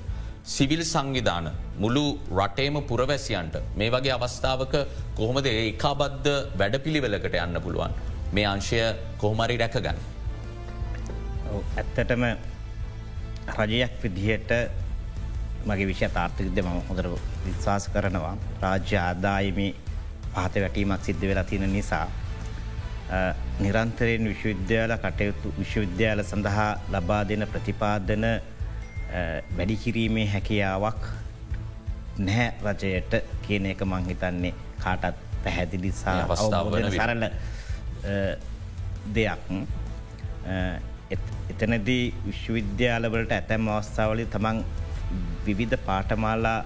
[0.46, 4.74] සිවිල් සංවිධාන මුළු රටේම පුරවැසියන්ට මේ වගේ අවස්ථාවක
[5.16, 8.84] කොහොමද ඒ එකාබද්ධ වැඩපිළිවෙලකට යන්න පුළුවන් මේ අංශය
[9.18, 9.98] කොහොමරි රැකගන්න.
[11.76, 12.22] ඇත්තටම
[13.62, 14.60] රජයක් විදිහට
[15.66, 17.06] මගේ විෂය තාර්ථකද ම හොඳර
[17.46, 18.36] විශ්වාස කරනවා.
[18.62, 19.72] රාජ්‍ය ආදායමේ
[20.34, 22.06] පහත වැටීමක් සිද්ධ වෙලා තියෙන නිසා
[23.64, 28.26] නිරන්තරයෙන් විශ්වවිද්‍යාල කටයුතු විශ්වවිද්‍යාල සඳහා ලබා දෙන ප්‍රතිපාදන
[29.56, 31.02] වැඩිකිරීමේ හැකියාවක්
[32.26, 33.12] නැහැ රජයට
[33.46, 37.24] කියන එක මංහිතන්නේ කාටත් පැහැදිලි සරල
[39.14, 39.42] දෙයක්.
[41.52, 44.58] එතනදී විශ්වවිද්‍යාලවලට ඇතැම් අවස්ථාවලි තමන්
[45.48, 46.60] විවිධ පාටමාලා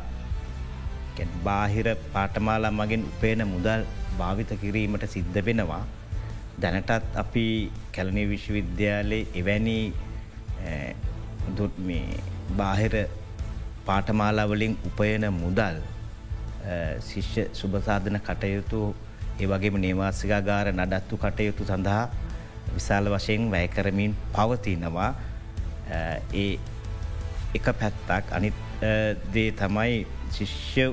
[1.45, 3.83] බාහිර පාටමාලා මගින් උපේන මුදල්
[4.19, 5.85] භාවිත කිරීමට සිද්ධ වෙනවා.
[6.61, 7.47] දැනටත් අපි
[7.93, 9.79] කැලනි විශ්වවිද්‍යාලේ එවැනි
[12.53, 12.95] බාහිර
[13.87, 15.79] පාටමාලාවලින් උපයන මුදල්
[17.03, 18.83] ශිෂ්‍ය සුභසාධන කටයුතු
[19.39, 22.05] ඒවගේම නේවාසිකාගාර නඩත්තු කටයුතු සඳහා
[22.69, 25.11] විශාල වශයෙන් වැෑකරමින් පවතිනවා
[26.35, 26.53] ඒ
[27.55, 28.55] එක පැත්තක් අනිත්
[29.33, 30.87] දේ තමයි ශිෂ්‍ය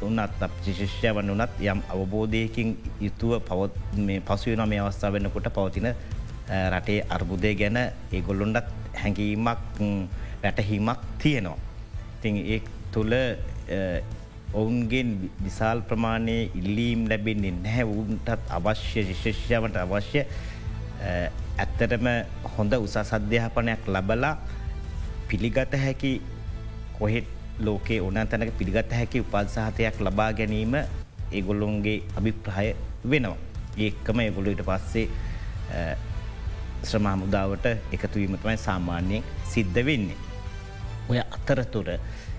[0.00, 5.88] උන්නත් ශිෂ්‍යවන් වනත් යම් අවබෝධයකින් යුතුව පවත් පසුවන මේ අවස්ථාව වෙන්නකොට පවතින
[6.72, 9.80] රටේ අර්බුදය ගැන ඒගොල්ලොන්ඩත් හැඟීමක්
[10.42, 11.58] වැටහීමක් තියෙනවා.
[12.16, 12.60] ඉතින් ඒ
[12.92, 13.12] තුළ
[14.54, 20.24] ඔවුන්ගෙන් විශාල් ප්‍රමාණය ඉල්ලීම් ලැබෙන්නේ නැහැ වුන්ටත් අවශ්‍ය ශිෂ්‍යවට අවශ්‍ය
[21.02, 22.08] ඇත්තටම
[22.54, 24.34] හොඳ උසස් අධ්‍යාපනයක් ලබලා
[25.28, 26.14] පිළිගත හැකි
[26.98, 27.26] කොහෙත්
[27.60, 30.74] ලෝකේ ඕන තැනක පිළිගත හැකි උපල්සාහතයක් ලබා ගැනීම
[31.32, 32.68] ඒගොල්ලොන්ගේ අභිප්‍රහය
[33.10, 33.36] වෙනවා.
[33.78, 35.08] ඒක්කම ඒගොලුට පස්සේ
[36.84, 40.18] ශ්‍රමා මුදාවට එකතුවීමතමයි සාමාන්‍යයෙන් සිද්ධ වෙන්නේ.
[41.08, 41.88] ඔය අතරතුර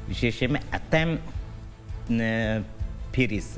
[0.10, 1.18] විශේෂයම ඇතැම්
[3.12, 3.50] පිරිස්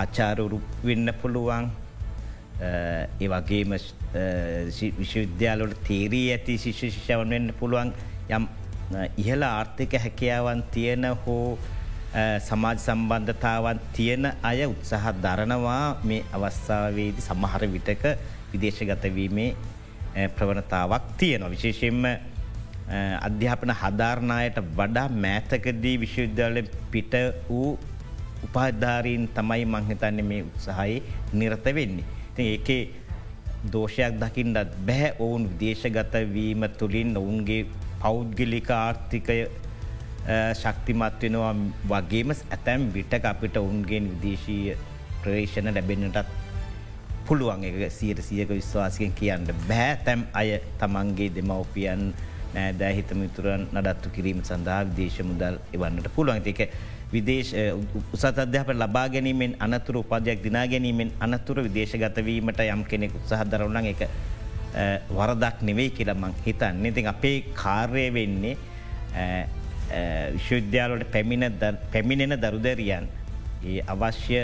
[0.00, 1.70] ආචාරවරු වෙන්න පුළුවන්
[3.20, 3.74] ඒවගේම
[4.98, 7.92] විශ්වවිද්‍යාලොට තේරී ඇති ශිෂ්‍යෂවන් වෙන්න පුළුවන්
[8.36, 8.46] යම්
[9.16, 11.58] ඉහළ ආර්ථික හැකියාවන් තියෙන හෝ
[12.40, 18.04] සමාජ සම්බන්ධතාවන් තියෙන අය උත්සාහ දරනවා මේ අවස්ථාවේදි සමහර විටක
[18.52, 19.50] විදේශගතවීමේ
[20.30, 21.50] ප්‍රවණතාවක් තියෙනවා.
[21.50, 22.04] විශේෂෙන්ම
[23.20, 27.14] අධ්‍යාපන හධාරණයට වඩා මෑතකදී විශ්වවිද්‍යාල පිට
[27.48, 27.78] වූ
[28.44, 31.02] උපාධාරීන් තමයි මංහිතන්න මේ උත්සාහයි
[31.32, 32.04] නිරත වෙන්නේ.
[32.34, 32.82] ති ඒකේ
[33.72, 37.64] දෝෂයක් දකිින්ටත් බැහැ ඔවුන් විදේශගතවීම තුළින් ඔවුන්ගේ
[38.02, 39.38] පෞද්ගලික ආර්ථිකය
[40.54, 41.52] ශක්තිමත් වෙනවා
[41.90, 44.76] වගේම ඇතැම් විටක අපිට ඔවුන්ගෙන් විදේශීය
[45.22, 46.32] ප්‍රවේශණ ලැබෙනටත්
[47.26, 49.96] පුළුවන් එක සියට සියක විශ්වාසකෙන් කියන්න බෑ.
[49.98, 52.02] තැම් අය තමන්ගේ දෙමවපියන්
[52.54, 56.42] නෑදෑ හිතමිතුරන් නඩත්තු කිරීම සඳහා විදේශ මුදල් එවන්නට පුළුවන්.
[56.44, 56.60] එක
[57.12, 57.54] විදේශ
[58.12, 64.08] උසත් අධ්‍යාප ලබා ගැනීමෙන් අනතුර උපාදයක් දිනා ගැනීමෙන් අනතුර විදේශගතවීමට යම් කෙනෙක් උත්සහදරවුණන් එක
[65.18, 66.86] වරදක් නෙවෙයි කියලමං හිතන්න.
[66.86, 68.56] ඉතින් අපේ කාර්ය වෙන්නේ
[70.34, 71.50] විශ්වවිද්‍යාලට පැමිණ
[71.92, 73.08] පැමිණෙන දරුදරියන්.
[73.86, 74.42] අවශ්‍ය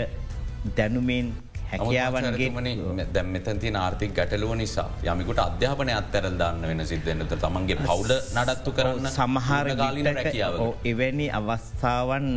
[0.77, 1.33] දැනුමෙන්
[1.71, 8.71] හැකියාවන්ගේ දැම් මෙතන්ති ආර්ථික ගැටලුව නිසා යමිකුට අධ්‍යාපනය අත්තරල් දාන්න වෙන සිද්ධන්නත තමන්ගේ පවුල නඩත්තු
[8.77, 10.57] කරන්න සමහර ගාලින රැකියාව
[10.91, 12.27] එවැනි අවස්ථාවන්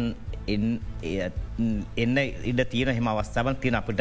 [1.96, 2.16] එන්න
[2.50, 4.00] ඉඩ තියෙන හෙම අවස්ථාවන් තියෙන අපට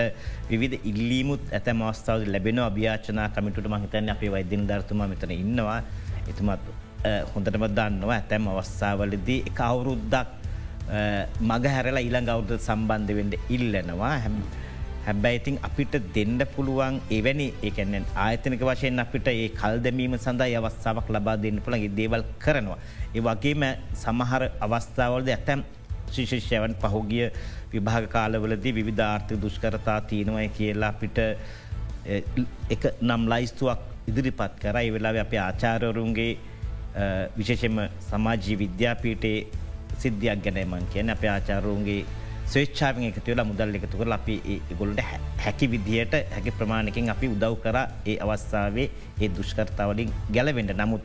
[0.49, 5.81] විවිධ ඉල්ලීමුත් ඇත මස්ථාව ලැබෙන අභ්‍යාචනා කමිටුට මහිතන්න අපේ වෛද්‍යන ධර්තුම මෙතන ඉන්නවා.
[6.29, 6.63] එතුමත්
[7.33, 10.27] හොඳටම දන්නවා ඇතැම් අවස්ථාවලදී එක අවුරුද්දක්
[11.49, 14.15] මග හැරලා ඊළඟ අවුද්ධ සම්බන්ධ වෙන්ඩ ඉල්ලනවා.
[14.23, 14.35] හැම
[15.05, 21.37] හැබැයිඉතින් අපිට දෙන්න පුළුවන් එවැනි ඒකැනෙන් ආයතනක වශයෙන් අපිට ඒ කල් දැමීම සඳහා අවස්ථාවක් ලබා
[21.43, 22.79] දෙන්න පුළන් දේවල් කරනවා.
[23.15, 23.63] ඒ වගේම
[24.03, 25.63] සමහර අවස්ථාවලද ඇතැම්
[26.15, 27.25] ශිෂිෂ්‍යවන් පහුගිය
[27.73, 31.19] විභාග කාලවලදී විධාර්ථය දුෂ්කරතා තියෙනවයි කියලා අපිට
[32.75, 36.31] එක නම් ලයිස්තුවක් ඉදිරිපත් කරයි වෙලා අප ආචාරවරුන්ගේ
[37.37, 37.77] විශේෂෙම
[38.09, 39.37] සමාජී විද්‍යාපීටේ
[39.97, 42.01] සිද්ධියක් ගැනමන් කියන අප ආචාරුන්ගේ
[42.51, 44.35] ස්වේච්චාවෙන් එකතු වෙලා මුදල් එකතු කර අපි
[44.79, 45.01] ගොල්ට
[45.43, 47.77] හැකි විදිහයට හැකි ප්‍රමාණකින් අපි උදව් කර.
[48.05, 48.87] ඒ අවස්ථාවේ
[49.21, 51.03] ඒ දුෂ්කර්තාවලින් ගැලවෙන්ඩ නමුත්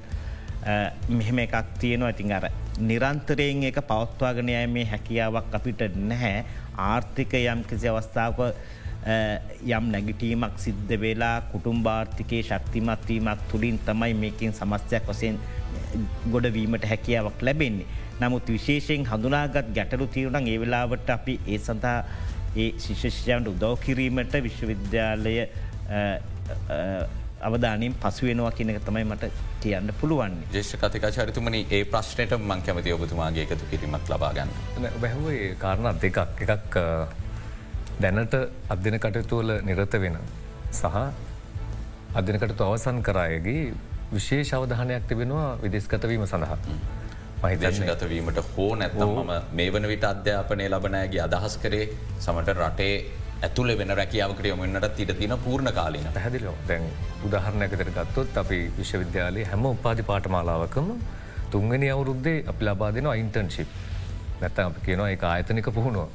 [1.11, 2.48] මෙහෙම එකක් තියෙනවා ඉතින් අර
[2.81, 6.44] නිරන්තරයෙන් එක පවත්වාගෙන යමේ හැකියාවක් අපිට නැහැ
[6.87, 8.40] ආර්ථික යම් කිසි අවස්ථාවක
[9.07, 15.38] යම් නැගිටීමක් සිද්ධ වෙලා කුටුම්භාර්ථිකයේ ශක්තිමත්වීමක් තුළින් තමයි මේකින් සමස්්‍යයක් වසයෙන්
[16.33, 17.87] ගොඩවීමට හැකියාවක් ලැබෙන්නේ.
[18.20, 21.98] නමුත් විශේෂයෙන් හඳුනාගත් ගැටලු තීරුණන් ඒ වෙලාවට අපි ඒ සඳහා
[22.57, 25.37] ඒ ශිෂෂයන්ට උදව් කිරීමට විශ්වවිද්‍යාලය
[27.40, 33.70] අවධානයෙන් පසුවෙනවා කියනක තමයි මට කියන්න පුළුවන් ජේෂ කතිකාචරිතුමනි ඒ ප්‍රශ්නයට මං කැමති ඔබතුමාගේ එකතු
[33.70, 34.51] කිරීමක් ලබාගන්න.
[35.01, 36.77] බැහුවේ කාරණත් දෙකක් එකක්
[38.01, 38.35] දැනට
[38.68, 40.16] අධ්‍යන කටයුතුවල නිරත වෙන
[40.72, 40.96] සහ
[42.14, 43.75] අධ්‍යනකටතු අවසන් කරායගේ
[44.12, 46.59] විශේෂ අවධානයක් තිබෙනවා විදෙස්ගතවීම සඳහා.
[47.42, 51.87] මහිදේශගතවීමට හෝ නැත්තම මේ වන විට අධ්‍යාපනය ලබනෑගේ අදහස් කරේ
[52.18, 52.94] සමට රටේ
[53.42, 56.85] ඇතුල වෙන රැකියාවකට යොමන්නට ඉට තින පූර්ණ කාලන පැහදිලෝ දැන්
[57.27, 60.88] උදාහරණයකතර ගත්තොත් අපි විශ්වවිද්‍යාලය හැම උපාධි පාටමාලාවකම
[61.51, 63.68] තුන්ගනි අවුරුද්දේ අපි ලබාදෙන අයින්ටර්න්ශිප්
[64.40, 66.09] නැත අප කියනවා එක ආයතනක පුහුණුව.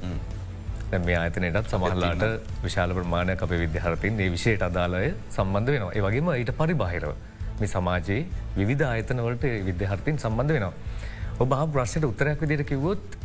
[1.08, 2.24] මේ ආයතනයටත් සමහල්ලාට
[2.64, 5.94] විශාල ප්‍රමාණයක් අප විද්‍යාරතින් ඒ විශයට අදාලය සම්බන්ධ වෙනවා.
[5.98, 7.14] ඒ වගේම ඊට පරිබාහිරව
[7.60, 8.22] මේ සමාජයේ
[8.72, 10.74] විධ ආයතනවලට විද්‍යාර්තින් සම්බන්ධ වෙනවා.
[11.40, 13.21] ඔබ ප්‍රශ්යට උත්තරයක් විදිට කිවොත්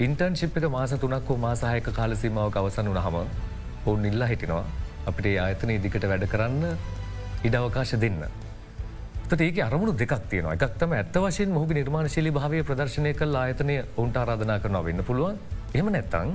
[0.00, 3.16] ඉන්ටර්න්ශිප් එක මාස තුනක් වූ මාසාහයක කාලසීමාව අවසන් වනහම
[3.84, 4.62] ඔවුන් ඉල්ලා හිටිනවා
[5.06, 6.62] අපිට ආයතන ඉදිකට වැඩ කරන්න
[7.44, 8.22] ඉඩවකාශ දෙන්න.
[9.30, 14.56] ඒක අරමුණු දෙක් තියන එකක්තම ඇත්ත වශයෙන් මොහු නිර්මාණශලි භාවය ප්‍රදර්ශනය කල් ආයතනය ඔවුන්ට ආරාධනා
[14.58, 15.36] කරනවා වෙන්න පුළුවන්
[15.74, 16.32] එම නැත්තං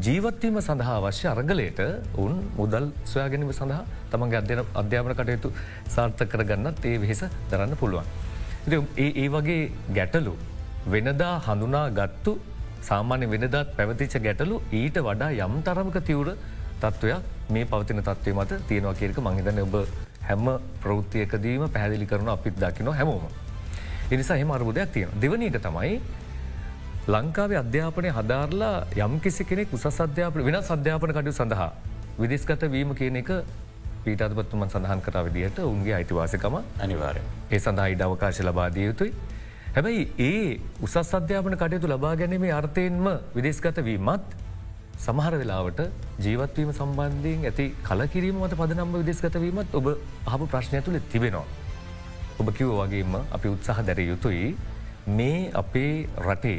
[0.00, 1.80] ජීවත්වීම සඳහා අවශ්‍ය අරගලයට
[2.14, 5.54] ඔවුන් මුදල් සොයාගැනීම සඳහා තමන්ගේ අධ්‍යන අධ්‍යාපන කටයුතු
[5.88, 8.04] සාර්ථ කරගන්නත් ඒ වෙහෙස දරන්න පුළුවන්.
[8.68, 10.36] ඒ ඒ වගේ ගැටලු
[10.86, 12.38] වෙනදා හඳුනා ගත්තු
[12.88, 16.30] සාමාන්‍ය වෙනදත් පැවතිච්ච ගැටලු ඊට වඩා යම් තරමක තිවුර
[16.80, 19.76] තත්ත්වයක් මේ පවතින තත්වය මත තියෙනවා කියරක මහිතන ඔබ
[20.22, 20.46] හැම
[20.82, 23.28] ප්‍රෘතියකදීම පැහැදිලි කරන අපිත් දකින හැමෝම.
[24.10, 25.10] එනිසා එම අර්බුදයක් තියෙන.
[25.16, 26.00] දෙවනීට තමයි
[27.08, 31.70] ලංකාවේ අධ්‍යාපනය හදාරලා යම් කිසි කෙනෙක් උසස් අධ්‍යාපන වෙන අධ්‍යාපන කටයු සඳහා
[32.18, 33.30] විදිස්ගත වීම කියන එක
[34.04, 39.12] පීටත්පත්තුමන් සඳහන් කර විදිහට උන්ගේ අයිතිවාසකම අනිවාරය ඒ සඳහා ඉඩවකාශ ලබාදිය යුතුයි
[39.68, 44.30] හැබැයි ඒ උසස් අධ්‍යාපන කටයුතු ලබා ගැනීමේ අර්ථයෙන්ම විදේශගත වීමත්
[44.98, 45.80] සමහර වෙලාවට
[46.18, 49.86] ජීවත්වීම සම්බන්ධයෙන් ඇති කලකිරීම මත පදනම්ම විදේශගත වීමත් ඔබ
[50.26, 51.44] අහපු ප්‍රශ්නය තුළ තිබෙනවා.
[52.40, 54.48] ඔබ කිව් වගේම අපි උත්සාහ දැර යුතුයි
[55.10, 56.58] මේ අපේ රටේ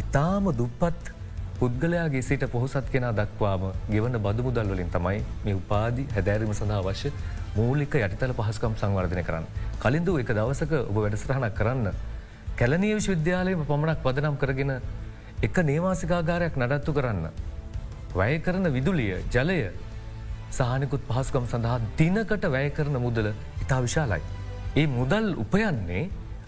[0.00, 1.14] ඉතාම දුප්පත්
[1.54, 7.10] පුද්ගලයාගේ සිට පොහොසත් කෙන දක්වාම ගෙවන බදු මුදල් වලින් තමයි මේ උපාදි හැදෑරීම සඳහා අවශ්‍ය
[7.56, 9.48] මූලික යටතල පහස්කම් සංවර්ධනය කරන්න.
[9.78, 12.16] කලින්දු එක දවසක ඔබ වැඩසරහනක් කරන්න
[12.58, 14.70] කැලනී විශ්වවිද්‍යාලයම පමණක් පදනම් කරගෙන
[15.46, 17.26] එක නේවාසිකාගාරයක් නඩත්තු කරන්න.
[18.18, 19.58] වැය කරන විදුලිය ජලය
[20.58, 23.28] සාහනිකුත් පහස්කම් සඳහා දිනකට වැය කරන මුදල
[23.62, 24.22] ඉතා විශාලයි.
[24.80, 26.02] ඒ මුදල් උපයන්නේ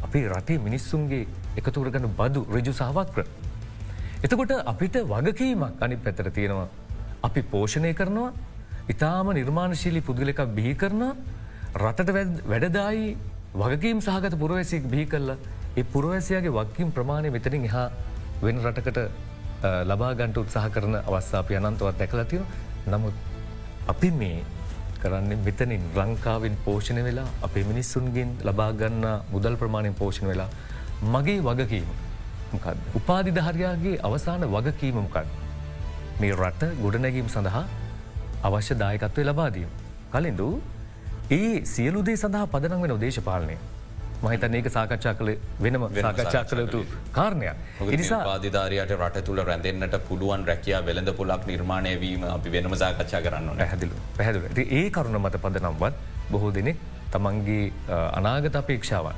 [0.06, 3.24] අපි රටේ මිනිස්සුන්ගේ එකතුරගන බදු රජු සාවක්‍ර.
[4.24, 6.68] එතකොට අපිට වගකීමක් අනි පැතර තියෙනවා.
[7.22, 8.32] අපි පෝෂණය කරනවා
[8.88, 11.06] ඉතාම නිර්මාණශීලි පුද්ගලකක් බිහි කරන
[11.84, 12.10] රටට
[12.50, 13.08] වැඩදායි
[13.62, 15.40] වගකීම් සහගත පුරවැසික් බිහි කරලා
[15.76, 17.86] ඒ පුරවැසියාගේ වක්කිම් ප්‍රමාණය මෙතනින් එහා
[18.42, 18.98] වෙන රටකට
[19.84, 22.42] ලබා ගන්ට උත්සාහ කරන අවස්සාපය අනන්තවත් දැකලතිව
[22.86, 23.14] නමුත්
[23.86, 24.38] අපි මේ
[25.02, 30.50] කරන්න මෙතනින් ලංකාවෙන් පෝෂණය වෙලා අපේ මිනිස්සුන්ගෙන් ලබාගන්න මුදල් ප්‍රමාණයෙන් පෝෂණ වෙලා
[31.08, 31.90] මගේ වගකීම
[32.52, 35.26] මොකද උපාධිධාරයාගේ අවසාන වගකීමමකත්
[36.20, 37.64] මේ රට ගොඩනැගීම් සඳහා
[38.42, 39.70] අවශ්‍ය දායකත්වය ලබාදීම.
[40.12, 40.48] කලින්දු
[41.30, 43.56] ඒ සියලුදේ සඳහා පදනං වෙන දේශපාලනය
[44.24, 45.30] මහිතන ඒක සාකච්ඡා කළ
[45.64, 46.80] වෙනම සාකච්ඡා සාකච්ඡා කළ යුතු
[47.12, 47.56] කාරණයක්.
[47.92, 53.50] නිසා පාධධාරයට රට තුළ රැඳෙන්න්නට පුළුවන් රැකයා වෙළඳ පුලක් නිර්මාණය වීම අපි වෙනම සාකච්ඡා කරන්න
[53.62, 55.94] පැහැදිලු පැහැදිල ඒ කරුණ මත පද නම්වත්
[56.32, 57.64] බොහෝ දෙනෙක් තමන්ගේ
[58.18, 59.16] අනාගත අපේක්ෂාවන්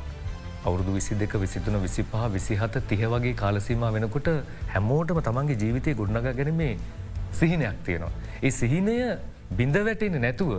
[0.64, 4.28] අවුරදු විසි දෙක විසිතුන විසිපහ විසිහත තිහ වගේ කාලසීම වෙනකොට
[4.74, 6.74] හැමෝටම තමන්ගේ ජීවිතය ගොඩනග ගැනීමේ
[7.32, 8.12] සිහිනයක් තියෙනවා.
[8.42, 8.96] ඒ සිහිනය
[9.58, 10.52] බිඳ වැටෙන නැතුව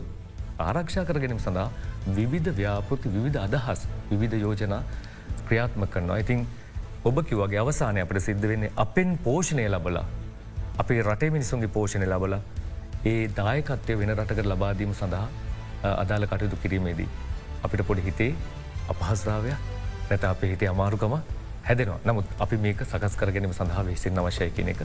[0.60, 1.70] ආරක්ෂා කර ගැනීම සඳහා
[2.18, 4.82] විවිධ ව්‍යාපෘති විවිධ අදහස් විවිධ යෝජනා
[5.48, 6.18] ක්‍රියාත්ම කරනවා.
[6.18, 6.48] ඉතින්
[7.04, 10.06] ඔබ කිවගේ අවසානය අපට සිද්ධ වෙන්නේ අපෙන් පෝෂණය ලබලා
[10.78, 12.36] අපේ රටේ මිනිසුන්ගේ පෝෂණය ලබල
[13.06, 15.28] ඒ දායකත්වය වෙන රටකට ලබාදීම සඳහා
[16.02, 17.10] අදාළ කටයුතු කිරීමේදී.
[17.64, 18.32] අපිට පොඩි හිතේ
[18.90, 19.58] අපහස්රාවයක්
[20.10, 21.16] නැත අපේ හිතේ අමාරුකම
[21.68, 24.82] හැදෙනවා නමුත් අපි මේක සකස් කරගැනීම සඳහා වෙසින් අවශ්‍යය කියන එක.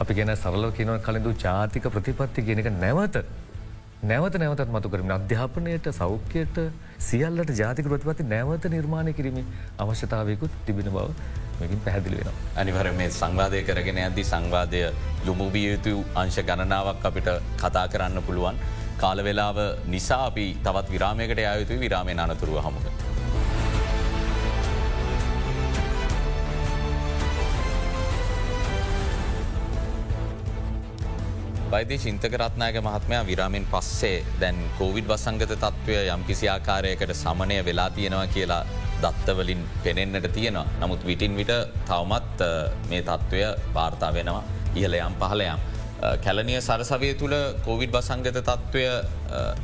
[0.00, 3.16] අපි ගැන සරලව කියනව කලඳු ජාතික ප්‍රතිපත්ති කියන එක නැවත
[4.08, 6.58] නැවත නැවතත් මතු කරම අධ්‍යාපනයට සෞඛ්‍යයට
[7.06, 9.38] සියල්ලට ජාතික ප්‍රතිපති නැවත නිර්මාණය කිරීම
[9.78, 11.06] අවශ්‍යතාවයකුත් තිබෙන බව
[11.60, 12.36] මකින් පැහැදිලි වෙන.
[12.62, 14.82] අනිවර මේ සංවාධය කරගෙන ඇද්දි සංවාදය
[15.26, 17.30] ලුමුවිය යුතු අංශ ගණනාවක් අපිට
[17.62, 18.60] කතා කරන්න පුළුවන්.
[19.02, 22.60] කාලවෙලාව නිසා අපි තවත් විරාමයකට අයුතු විරාමය අනතුරුව
[31.74, 31.80] හමුක.
[31.80, 38.26] වෛද්‍ය චින්තකරත්නායක මහත්මයා විරාමෙන් පස්සේ දැන් කෝවිඩ් වසංගත තත්ත්වය යම් කිසි ආකාරයකට සමනය වෙලා තියෙනවා
[38.26, 38.64] කියලා
[39.02, 40.66] දත්තවලින් පෙනෙන්න්නට තියෙනවා.
[40.80, 41.52] නමුත් විටින් විට
[41.88, 42.40] තවමත්
[42.90, 43.40] මේ තත්ත්වය
[43.74, 45.58] වාර්තා වෙනවා ඉහලයම් පහලයම්.
[46.24, 48.84] කැලනිය සරසවය තුළ කෝවිඩ් වසංගත තත්ත්වය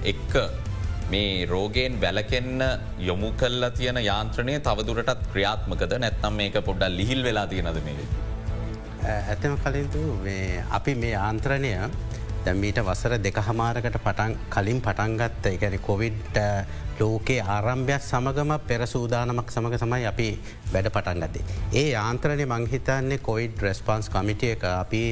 [0.04, 0.34] එක්ක
[1.10, 2.62] මේ රෝගයෙන් වැලකෙන්න
[2.98, 8.29] යොමු කල්ලා තියෙන යාන්ත්‍රණය තවදුරටත් ක්‍රියාත්මකද නැත්නම් මේක පොඩ්ඩල් ලිහිල් වෙලා තියෙනද මේ.
[9.00, 10.00] ඇතම කලින්තු
[10.70, 11.72] අපි මේ ආන්ත්‍රණය
[12.44, 16.38] දැමීට වසර දෙක හමාරකට පටන් කලින් පටන්ගත්ත එකැන කොවිඩ්
[17.00, 20.28] ලෝකේ ආරම්භයක් සමගම පෙර සූදානමක් සමඟ තමයි අපි
[20.72, 21.44] වැඩ පටන් ගත්තේ.
[21.72, 25.04] ඒ ආන්ත්‍රණය මංහිතන්නේ කොයිඩ් රෙස්පන්ස් කමිටිය එක අපි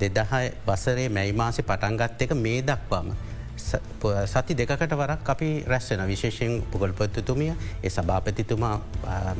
[0.00, 0.36] දෙදහ
[0.66, 3.12] වසරේ මැයිමාසි පටන්ගත් එක මේ දක්වාම.
[3.58, 7.52] සති දෙකට වරක් අපි රැස්සෙන විශේෂයෙන් පුගල්පොත්තුතුමිය
[7.84, 8.74] ඒ සභාපතිතුමා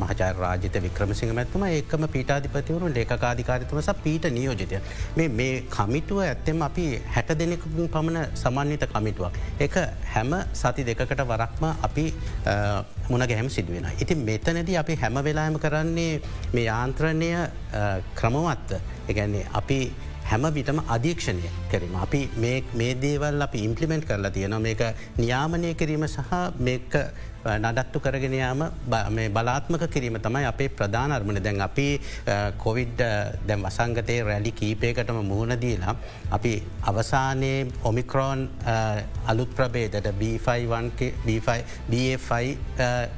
[0.02, 4.80] මහචාර රාජිත වික්‍රමසිංහ මැත්තුම ඒකම පීටාධිපතිවරු ලේකාධිකාරිතුම ස පීට නියෝජිතය.
[5.16, 9.32] මේ කමිටුව ඇත්තෙම අපි හැට දෙනෙකුන් පමණ සමන්විත කමිටුවක්.
[9.60, 9.78] එක
[10.14, 12.04] හැම සති දෙකකට වරක්ම අපි
[13.10, 13.88] මුණ ගැහැම සිදුවෙන.
[14.00, 16.20] ඉතින් මෙතනද අපි හැම වෙලාම කරන්නේ
[16.54, 17.30] මේ යාන්ත්‍රණය
[18.14, 18.80] ක්‍රමවත්ව.
[19.08, 19.78] එකන්නේ අපි
[20.30, 21.94] හැම විටම අධීක්ෂණය කිරීම.
[21.96, 22.20] අපි
[22.74, 24.82] මේ දේවල් අපි ඉම්පලිමෙන්ට් කරලා තියෙන මේක
[25.18, 26.94] නියාමනය කිරීම සහ මේක
[27.46, 28.60] නඩත්තු කරගෙනයාම
[29.30, 31.88] බලාත්මක කිරීම තමයි අපේ ප්‍රධාන අර්මණ දැන් අපි
[32.58, 33.00] කොවිඩ්
[33.48, 35.96] දැම් වසංගතයේ රැලි කීපයකටම මුහුණදීලා
[36.30, 36.52] අපි
[36.84, 38.48] අවසානයේ ඔමික්‍රෝන්
[39.26, 40.48] අලුත් ප්‍රබේදට B5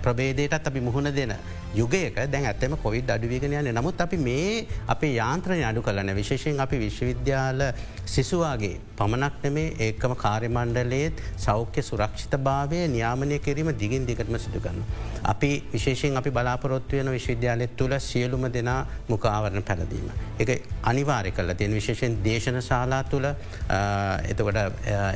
[0.03, 1.35] ප්‍රබේදයටත් අපි මුහුණ දෙන
[1.73, 6.79] යුගයක දැන් ඇත්තම කොවිඩ් අඩුවගෙන යන නමුත් අපි මේ අපේ යාන්ත්‍රණය අඩු කලන විශේෂෙන් අපි
[6.79, 7.63] විශ්වවිද්‍යාල
[8.07, 14.83] සිසුවාගේ පමණක් නෙමේ ඒකම කාර්යමණ්ඩලයේත් සෞඛ්‍ය සුරක්ෂිත භාවය නියාමනය කිරීම දිගින් දිගටම සිදුගන්න.
[15.25, 20.11] අපි විශේෂෙන් අපි බලාපොරොත්වයන විශ්වවිද්‍යාලෙත් තුළ සියලුම දෙනා මුකාවරණ පැළදීම.
[20.39, 23.31] එක අනිවාරය කල තියෙන විශේෂෙන් දේශන ශාලා තුළ
[24.27, 24.61] එතකොට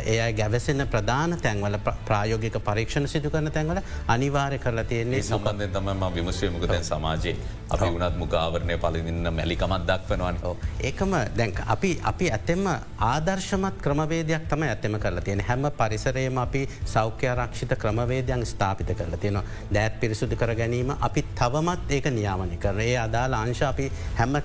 [0.07, 6.44] ඒ ගැවසෙන ප්‍රධාන තැන්වල ප්‍රායෝගික පරීක්ෂණ සිදු කරන තැන්වල අනිවාරය කරලා තියෙන්නේ සම්බන්ධය තම විමස
[6.45, 7.37] විශ්වය මුක දැන් සමාජයේ.
[7.67, 10.37] අපි වනත් මුකාවරණය පලිදින්න මැලිකමත් දක්වනවන්.
[10.81, 12.67] ඒකම දැන් අපි අපි ඇතෙම
[13.01, 19.45] ආදර්ශමත් ක්‍රමවේදයක් තම ඇතම කරලා තියෙන හැම පරිසරයම අපි සෞඛ්‍ය රක්ෂිත ක්‍රමවේදයන් ස්ථාපිත කරලා තියෙනවා.
[19.73, 24.37] දෑත් පිරිසුදු කර ගැනීම අපි තවමත් ඒක නියාමනි කරන ඒ අදාලා අංශ අපි හැම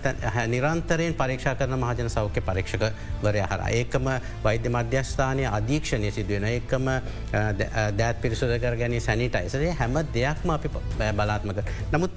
[0.48, 2.88] නිරන්තරයෙන් පරීක්ෂා කරන මහජන සෞඛ්‍ය පරීක්ෂක
[3.22, 4.10] වරය හර ඒකම
[4.44, 6.90] වෛද්‍ය මධ්‍යස්ථානය අධීක්ෂණය සිදුවෙන ඒකම
[7.94, 10.70] දෑත් පිරිසුද කර ගැනී සැනිටයිසරේ හැම දෙයක්ම අපි
[11.14, 12.12] බලාත්මක නමුත්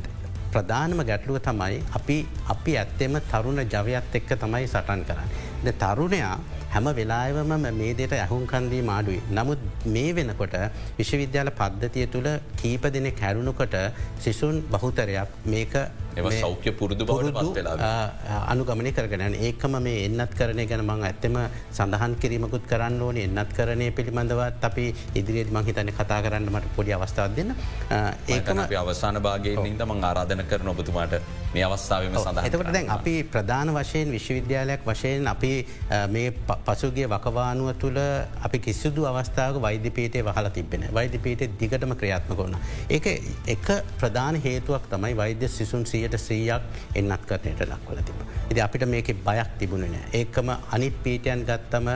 [0.53, 5.31] ප්‍රධානම ගැටලුව තමයි අපි අපි ඇත්තෙම තරුණ ජවයත් එක්ක තමයි සටන් කරන්න.
[5.65, 6.35] ද තරුණයා
[6.73, 9.21] හැම වෙලාවම මේ දෙට ඇහුන්කන්දී මාඩුයි.
[9.31, 10.57] නමුත් මේ වෙනකොට
[10.99, 13.77] විශ්වවිද්‍යාල පද්ධතිය තුළ කීප දෙනෙ කැරුණුකොට
[14.19, 15.75] සිසුන් බහුතරයක් මේක
[16.14, 17.66] සෞඛ්‍ය පුරුදු බවට
[18.46, 19.35] අනුගමනය කරගෙන.
[19.40, 21.38] ඒකම මේ එන්නත් කරනය ගැන මං ඇත්තම
[21.70, 23.16] සඳහන් කිරීමකුත් කරන්න ඕන.
[23.18, 27.55] එන්නත් කරනය පිළිබඳවත් අපි ඉදිරිියත් මහිතන කතා කරන්න මට පොඩි අවස්ථාව දෙන්න.
[28.29, 31.16] ඒකම අවසාන භාගයෙන් මං ආරාධන කරන ඔබතුමාට
[31.55, 35.53] මේ අවස්ථාවම සඳහ එතකට දැන් අපි ප්‍රධාන වශයෙන් විශ්වවිද්‍යාලයක් වශයෙන් අපි
[36.09, 36.29] මේ
[36.66, 38.01] පසුගේ වකවානුව තුළ
[38.42, 42.57] අපි කිසිදු අවස්ථාව වෛද්‍යපීටේ වහල තිබෙන වෛද්‍යපීටේ දිගටම ක්‍රියාත්ම කොන්න.
[42.90, 43.14] ඒ
[43.48, 43.66] එක
[43.98, 46.62] ප්‍රධාන හේතුවක් තමයි වෛද්‍ය සිසුන් සී සීයට සීයක්
[46.97, 48.19] එන්නත් කරනයට ලක්වල තිබ.
[48.51, 50.03] ඉති අපිට මේක බයක් තිබුණ නෑ.
[50.21, 51.88] ඒකම අනිත් පීටයන් ගත්තම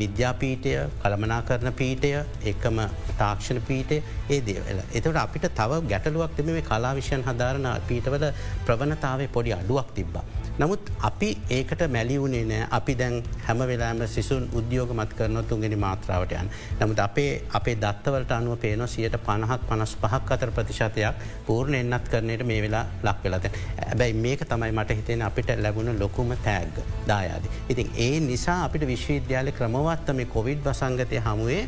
[0.00, 2.10] විද්‍යාපීටය කළමනා කරන පීටය
[2.50, 2.82] ඒකම
[3.20, 4.82] තාක්ෂණ පීටය ඒ දේවල.
[4.92, 8.28] එතවට අපිට තව ගැටලුවක් තිබ මේ කලාවිෂයන් හදාරණ පීටවල
[8.66, 10.24] ප්‍රවණතාවේ පොඩි අඩුවක් තිබ්බා.
[10.58, 16.48] නමුත් අපි ඒකට මැලිවුණේ නෑ අපි දැන් හැම වෙලාම සිසුන් උද්‍යෝග මත් කරන තුන්ගෙන මාත්‍රාවටයන්.
[16.80, 22.44] නමුත් අපේ අපේ දත්තවලට අනුව පේන සියට පණහක් පනස් පහක් අතර ප්‍රතිශතයක් පූර්ණ එන්නත් කරනයට
[22.44, 23.50] මේ වෙලා ලක් වෙලත.
[23.84, 27.44] ඇබැයි මේක තමයි මට හිතෙන අපිට ලැබුණ ලොකුම තෑග්ග දායාද.
[27.68, 31.62] ඉතින් ඒ නිසා අපිට විශ්වවිද්‍යාල ක්‍රමවත්ත මේ කොවිඩ් වසංගතය හමුවේ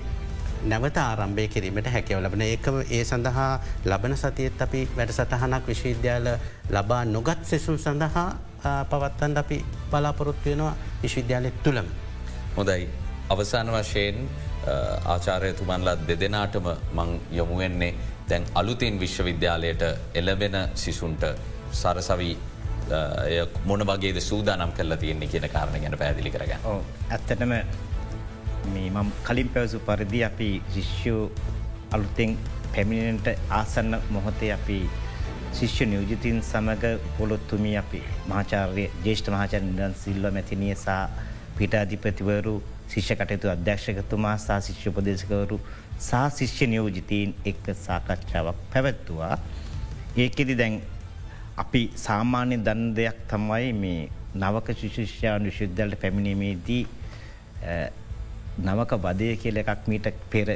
[0.64, 3.52] නැවත ආරම්භය කිරීමට හැකව ලබන ඒකම ඒ සඳහා
[3.86, 6.36] ලබන සතියත් අපි වැඩ සටහනක් විශ්වවිද්‍යාල
[6.72, 8.30] ලබා නොගත් සෙසුම් සඳහා
[8.90, 11.86] පවත්තන්ට අපි බලාපොරොත්තු වෙනවා විශ්වවිද්‍යාලෙක් තුළම.
[12.56, 12.88] හොඳයි
[13.30, 14.28] අවසාන වශයෙන්
[15.06, 17.94] ආචාරයතුමන්ලත් දෙදෙනාටම මං යොමුවෙන්නේ
[18.28, 19.82] දැන් අලුතින් විශ්වවිද්‍යාලයට
[20.14, 21.24] එලබෙන සිසුන්ට
[21.72, 22.36] සරසවී
[23.64, 26.82] මොන වගේ සූදානම් කල්ල තියෙන්නේ කියන කාරණ ගැන පැදිලි කරගන්න.
[27.10, 27.52] ඇත්තටම
[28.68, 31.30] මේ මම් කලින් පැවසු පරිදි අපි ශිෂ්‍යෝ
[31.92, 32.38] අලුතෙන්
[32.74, 34.78] පැමිණෙන්ට ආසන්න මොහොතේ අපි
[35.52, 40.96] ශිෂ්‍ය නියෝජිතීන් සමඟ පොළොත්තුමි අපි මහාචාර්ය ජේෂ්ඨ මහාචර නිදන් සිල්ව මැතිනිය සහ
[41.58, 42.54] පිට අධිපතිවරු
[42.88, 45.58] ශිෂ්‍ය කටයුතු අධ්‍යක්ෂකතුමා සා ශිෂ්‍ය උපදේශකවරු
[46.00, 49.34] සා ශිෂ්‍ය නියෝජිතීන් එක්ක සාකච්ඡාවක් පැවැත්තුවා.
[50.16, 50.80] ඒකෙදි දැන්
[51.56, 54.00] අපි සාමාන්‍ය දන්න දෙයක් තමයි මේ
[54.36, 56.82] නවක ශිෂිෂ්‍යාන් විශුද්ධලට පැමිණීමේදී
[58.60, 60.48] නවක වදය කියල එකක් මීට පෙර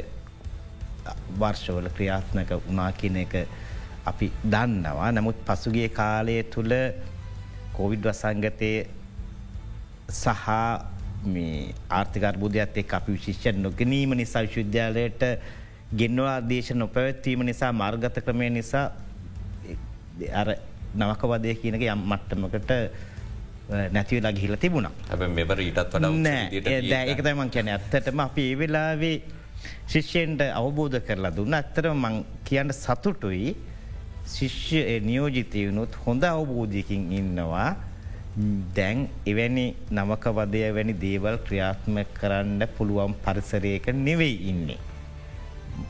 [1.40, 3.34] වර්ෂවල ක්‍රියාත්මක උනා කියන එක
[4.04, 5.10] අපි දන්නවා.
[5.12, 6.72] නමුත් පසුගේ කාලය තුළ
[7.72, 8.72] කොවිඩ් වසංගතය
[10.12, 10.48] සහ
[11.90, 15.22] ආර්ථිකර්බුදයක්ත් එක් අපි විශිෂ්‍ය නොගනීම නිසා විශ්වවිද්‍යාලයට
[15.94, 18.86] ගෙන්වා දේශ නොපැවැත්වීම නිසා මාර්ගත ක්‍රමය නිසා
[20.32, 20.48] අර
[20.94, 22.70] නවක වදය කියනක යම් මට්ටමකට
[23.92, 24.88] නැතිවලා ගිහිල තිබුණ.
[25.30, 29.16] මෙවර ඊටත් වඩ ඒකතමන් කියන ඇත්තටම අපි ඒ වෙලාවේ
[29.86, 31.54] ශිෂ්‍යයෙන්ට අවබෝධ කරලා දුන්න.
[31.54, 33.54] ඇත්තර මං කියන්න සතුටුයි
[34.26, 37.76] ශිෂ්‍ය නියෝජිතයවුණුත් හොඳ අවබෝධයකින් ඉන්නවා.
[38.76, 44.78] දැන් එවැනි නවකවදය වැනි දේවල් ක්‍රියාත්ම කරන්න පුළුවන් පරිසරයක නෙවෙයි ඉන්නේ.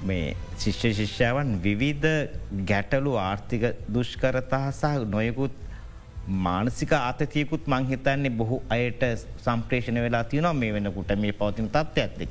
[0.02, 2.08] මේ ශිෂ්‍ය ශිෂ්‍යාවන් විවිධ
[2.66, 3.64] ගැටලු ආර්ථික
[3.94, 5.54] දුෂ්කරතා සහ නොයකුත්
[6.26, 9.02] මානසික ආතතියකුත් මංහිතන්නේ බොහෝ අයට
[9.44, 12.30] සම්ප්‍රේෂණ වෙලා තියනවා මේ වෙනකුට මේ පවතින තත්ව ඇත්තෙක්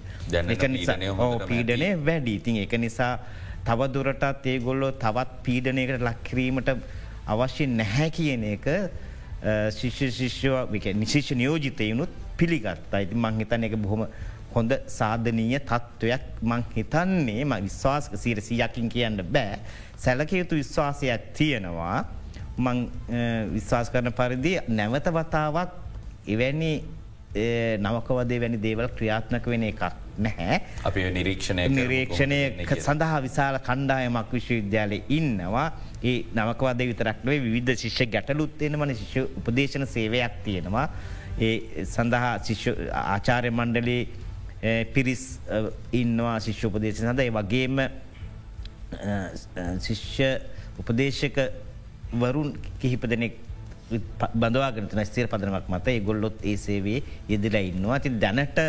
[1.48, 2.36] පීඩනය වැඩි.
[2.36, 3.14] ඉතින් එක නිසා
[3.65, 6.74] තවදුරටත් ඒ ගොල්ලෝ තවත් පීඩනයකට ලක්කිරීමට
[7.28, 8.67] අවශ්‍ය නැහැ කියන එක
[9.71, 14.06] ශිෂ්‍ය ශිෂ්‍යව නිශිෂ නියෝජිතයනුත් පිළිගත් අයිති මංහිතන එක බොහොම
[14.54, 17.43] හොඳ සාධනීය තත්ත්වයක් මං හිතන්නේ.
[17.43, 19.60] ම විශ්වාසක සීරසියකින් කියන්න බෑ.
[19.97, 22.06] සැලකයුතු විශ්වාසයක් තියෙනවා.
[22.58, 22.78] මං
[23.54, 25.71] විශ්වාස කරන පරිදි නැවත වතාවක්
[26.28, 26.74] එවැනි
[27.80, 29.84] නවකවදේ වැනි දේවල් ක්‍රියාත්මක වෙන එකක්.
[30.17, 30.62] නැහැ.
[30.89, 32.39] අපි නිරීක්ෂණය නිරීක්ෂණය
[32.88, 35.67] සඳහා විශාල කණ්ඩායමක් විශ්වවිද්‍යාලය ඉන්නවා.
[36.04, 40.88] ඒ නවකවද විතරක්වේ විධ ශිෂ්‍ය ගැටලුත්තෙන මන ශිෂ්‍ය උපදේශන සේවයක් තියෙනවා.
[41.39, 42.34] ඒ සඳහා
[43.15, 44.02] ආචාරය මණ්ඩලේ
[44.93, 45.24] පිරිස්
[46.02, 47.86] ඉන්නවා ශිෂ්‍ය උපදේශ සඳ ඒ වගේම
[49.88, 50.28] ශිෂ්‍ය
[50.82, 51.39] උපදේශක
[52.21, 53.38] වරුන් කිහිප දෙනෙක්
[54.41, 55.88] බඳවාගනත ස්තේර පදනමක් මත.
[56.08, 57.97] ගොල්ලොත් ඒ සේවේ යෙදිලා ඉන්නවා.
[57.97, 58.60] ඇති දැනට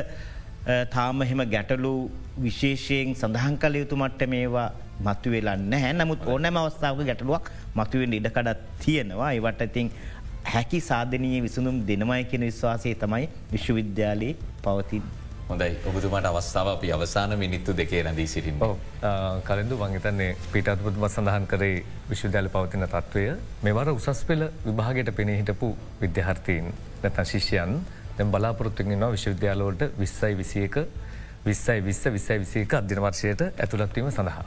[0.91, 1.93] තාම එහෙම ගැටලු
[2.39, 4.69] විශේෂයෙන් සඳහන් කල යුතු මට්ට මේවා
[5.01, 5.93] මතුවෙලා නැහැ.
[5.95, 9.33] නමුත් ඕනෑම අවස්ථාවක ගැටලුවක් මතුවෙන් ඉඩකඩත් තියෙනවා.
[9.33, 9.91] ඒවට ඉතින්
[10.45, 15.03] හැකි සාධනය විසඳුම් දෙනමයි කියෙන විශ්වාසය තමයි විශ්වවිද්‍යාලයේ පවතින්.
[15.49, 15.71] හොඳයි.
[15.85, 18.63] ඔබතුමට අවස්ථාව අපි අවසාන මිනිත්තු දෙකේ රැදී සිටින්
[19.45, 23.25] කලඳු වංගතන්නේ පිටත්පුත්ම සඳහන් කරේ විශ්වවිද්‍යාල පවතින තත්ත්වය.
[23.63, 26.71] මෙවර උසස් පෙළ විභාගයට පෙනේ හිටපු විද්‍යාර්ථීන්
[27.03, 27.75] නැතන් ශිෂ්‍යයන්
[28.23, 30.77] දැම් බලාපොරොත්තුන්නවා විශ්වවිද්‍යාලෝට විස්සයි විසියක
[31.45, 34.45] විස්සයි විස්ස විස්සයි විසියක අධ්‍යනවර්ශයට ඇතුළත්වීම සඳහා.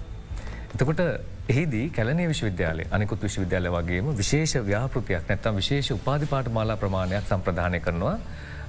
[0.73, 1.01] එතකොට
[1.49, 8.17] එහිදී කැලනේ විශ්වවිද්‍යාලය අනිකුත් විශ්වවිද්‍යාල වගේම විශේෂ ව්‍යාපෘතියක් නැත්තම් විශේෂ උපාධිපාට මාලා ප්‍රමාණයක් සම්ප්‍රධානය කරනවා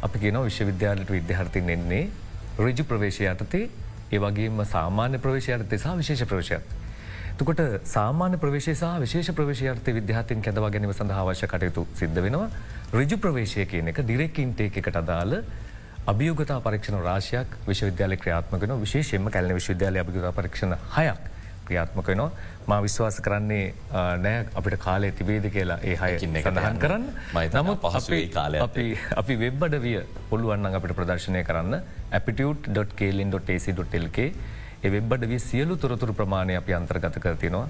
[0.03, 2.03] අපි කියන විශ්වවිද්‍යාලට විද්‍යාර්තින් එන්නේ
[2.61, 3.69] රජු ප්‍රවේශය යටතේ
[4.13, 6.65] ඒ වගේම සාමාන්‍ය ප්‍රවේශයර්තය සහ විශේෂ ප්‍රවේශයක්.
[7.39, 12.51] තුකොට සාමාන්‍ය ප්‍රවේශසා විශේෂ ප්‍රවේශයර්ත විද්‍යාතින් කැදවා ගැනීම සඳහා අවශ්‍ය කටයුතු සිද්ධ වෙනවා
[12.95, 15.43] රජු ප්‍රවේශය කියන එක ඩිරෙක්කින්ටේ එකට අදාළ
[16.07, 21.25] අභියෝගතා පරීක්ෂණ රාශයක් විශ්වවිද්‍යාල ක්‍රියාත්මකන විශේෂෙන්ම කැලන විශ්වවිද්‍යාල අභිගතා පරීක්ෂණ හයක්
[21.67, 22.31] ක්‍රියාත්මක වෙනවා.
[22.67, 23.75] මා විශ්වාස කරන්නේ
[24.23, 27.09] නෑ අපිට කාලය තිබේද කියලා ඒ හයකින්න සඳහන් කරන්න.
[27.57, 28.63] නමුත් පහසුවේ කාලය
[29.17, 29.99] අපි වෙබ්බඩ විය
[30.31, 31.83] පුළුවන්න අපිට ප්‍රදර්ශනය කරන්න.
[32.13, 34.19] අපිටියට්.කේලින්.ටC.ටල්ක
[34.85, 37.67] ඒ වෙබ්බඩ වී සියලු තොරතුරු ප්‍රමාණය අපි අන්තර්ගත කරතිනවා.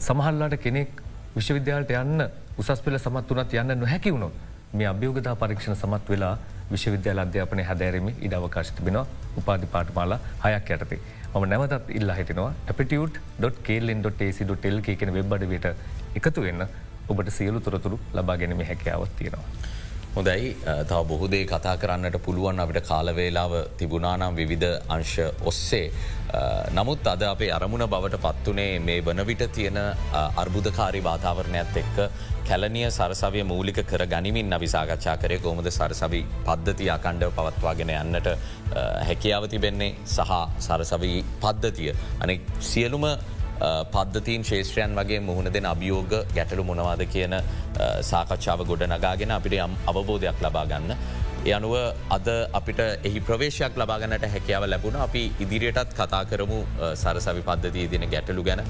[0.00, 0.90] සමහල්ලාට කෙනෙක්
[1.38, 2.26] විශ්වවිද්‍යාලට යන්න
[2.58, 6.32] උසස් පෙළ සමත් වනත් යන්න නොහැකි වුණොත් මේ අභ්‍යෝගතා පරීක්ෂණ සමත් වෙලා
[6.70, 9.06] විශ්වවිද්‍යාල අධ්‍යාපනය හැදෑරීම ඉඩ අවකාශ තිබෙනවා
[9.40, 10.98] උපාධි පාටමාලා හයක් යටතේ.
[11.34, 15.66] මම නැවතත් ඉල්ලා හිතනවා අපිටියට්.කේල්ෙන්.ටේසි.ටෙල් කියන වෙබ්බඩවිට
[16.18, 16.66] එකතු වෙන්න
[17.08, 19.44] ඔබට සියලු තොරතුරු ලබා ගැනීම හැකියාවත් තියෙනවා.
[20.16, 25.90] හොදයි තව බොහෝදේ කතා කරන්නට පුළුවන් අපිට කාලවේලාව තිබුණානම් විවිධ අංශ ඔස්සේ.
[26.72, 29.78] නමුත් අද අපේ අරමුණ බවට පත්වනේ මේ වනවිට තියෙන
[30.36, 32.00] අර්බුධකාරි වාතාවරණයක්ත් එක්ක
[32.44, 38.28] කැලනිය සරසවිය මූලික කර ගනිමින් අවිසාකච්ඡා කරය කොමද සරසවි පද්ධතිය අකණ්ඩව පවත්වාගෙන යන්නට
[39.04, 41.92] හැකියාව තිබෙන්නේ සහ සරසවී පද්ධතිය.
[42.20, 43.06] අනෙක් සියලුම
[43.60, 47.36] පද්ධතින් ශේෂත්‍රයන් වගේ මුහුණ දෙන අභියෝග ගැටලු මොනවාද කියන
[48.02, 50.92] සාකච්ඡාව ගොඩ නගාගෙන අපිට යම් අවබෝධයක් ලබා ගන්න.
[51.42, 51.74] එ අනුව
[52.10, 56.58] අද අපිට එහි ප්‍රවේශයක් ලබාගන්නට හැකියාව ලැබුණ අපි ඉදිරියටත් කතා කරමු
[56.94, 58.62] සරසවි පද්ධතිය දින ගැටලු ගැන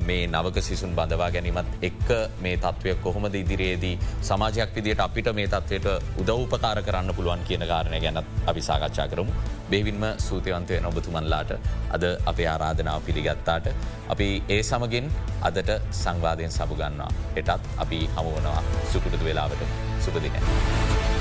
[0.00, 2.08] මේ නවක සිසුන් බඳවා ගැනීමත් එක්ක
[2.40, 5.86] මේ තත්වය කොහොමද ඉදිරියේදී සමාජයක් විදියට අපිට මේ තත්වයට
[6.22, 9.32] උදව්පකාර කරන්න පුළුවන් කියන කාරණය ගැනත් අපි සාකච්ඡා කරමු.
[9.70, 11.52] බේවින්ම සූතිවන්තය නොබතුමන්ලාට
[11.90, 13.68] අද අපේ ආරාධනාව පිළිගත්තාට
[14.08, 15.12] අපි ඒ සමගින්
[15.42, 18.62] අදට සංවාධයෙන් සබගන්නවා එටත් අපි හමුවනවා
[18.92, 19.62] සුකුටතු වෙලාවට
[20.00, 21.17] සුපදිනය.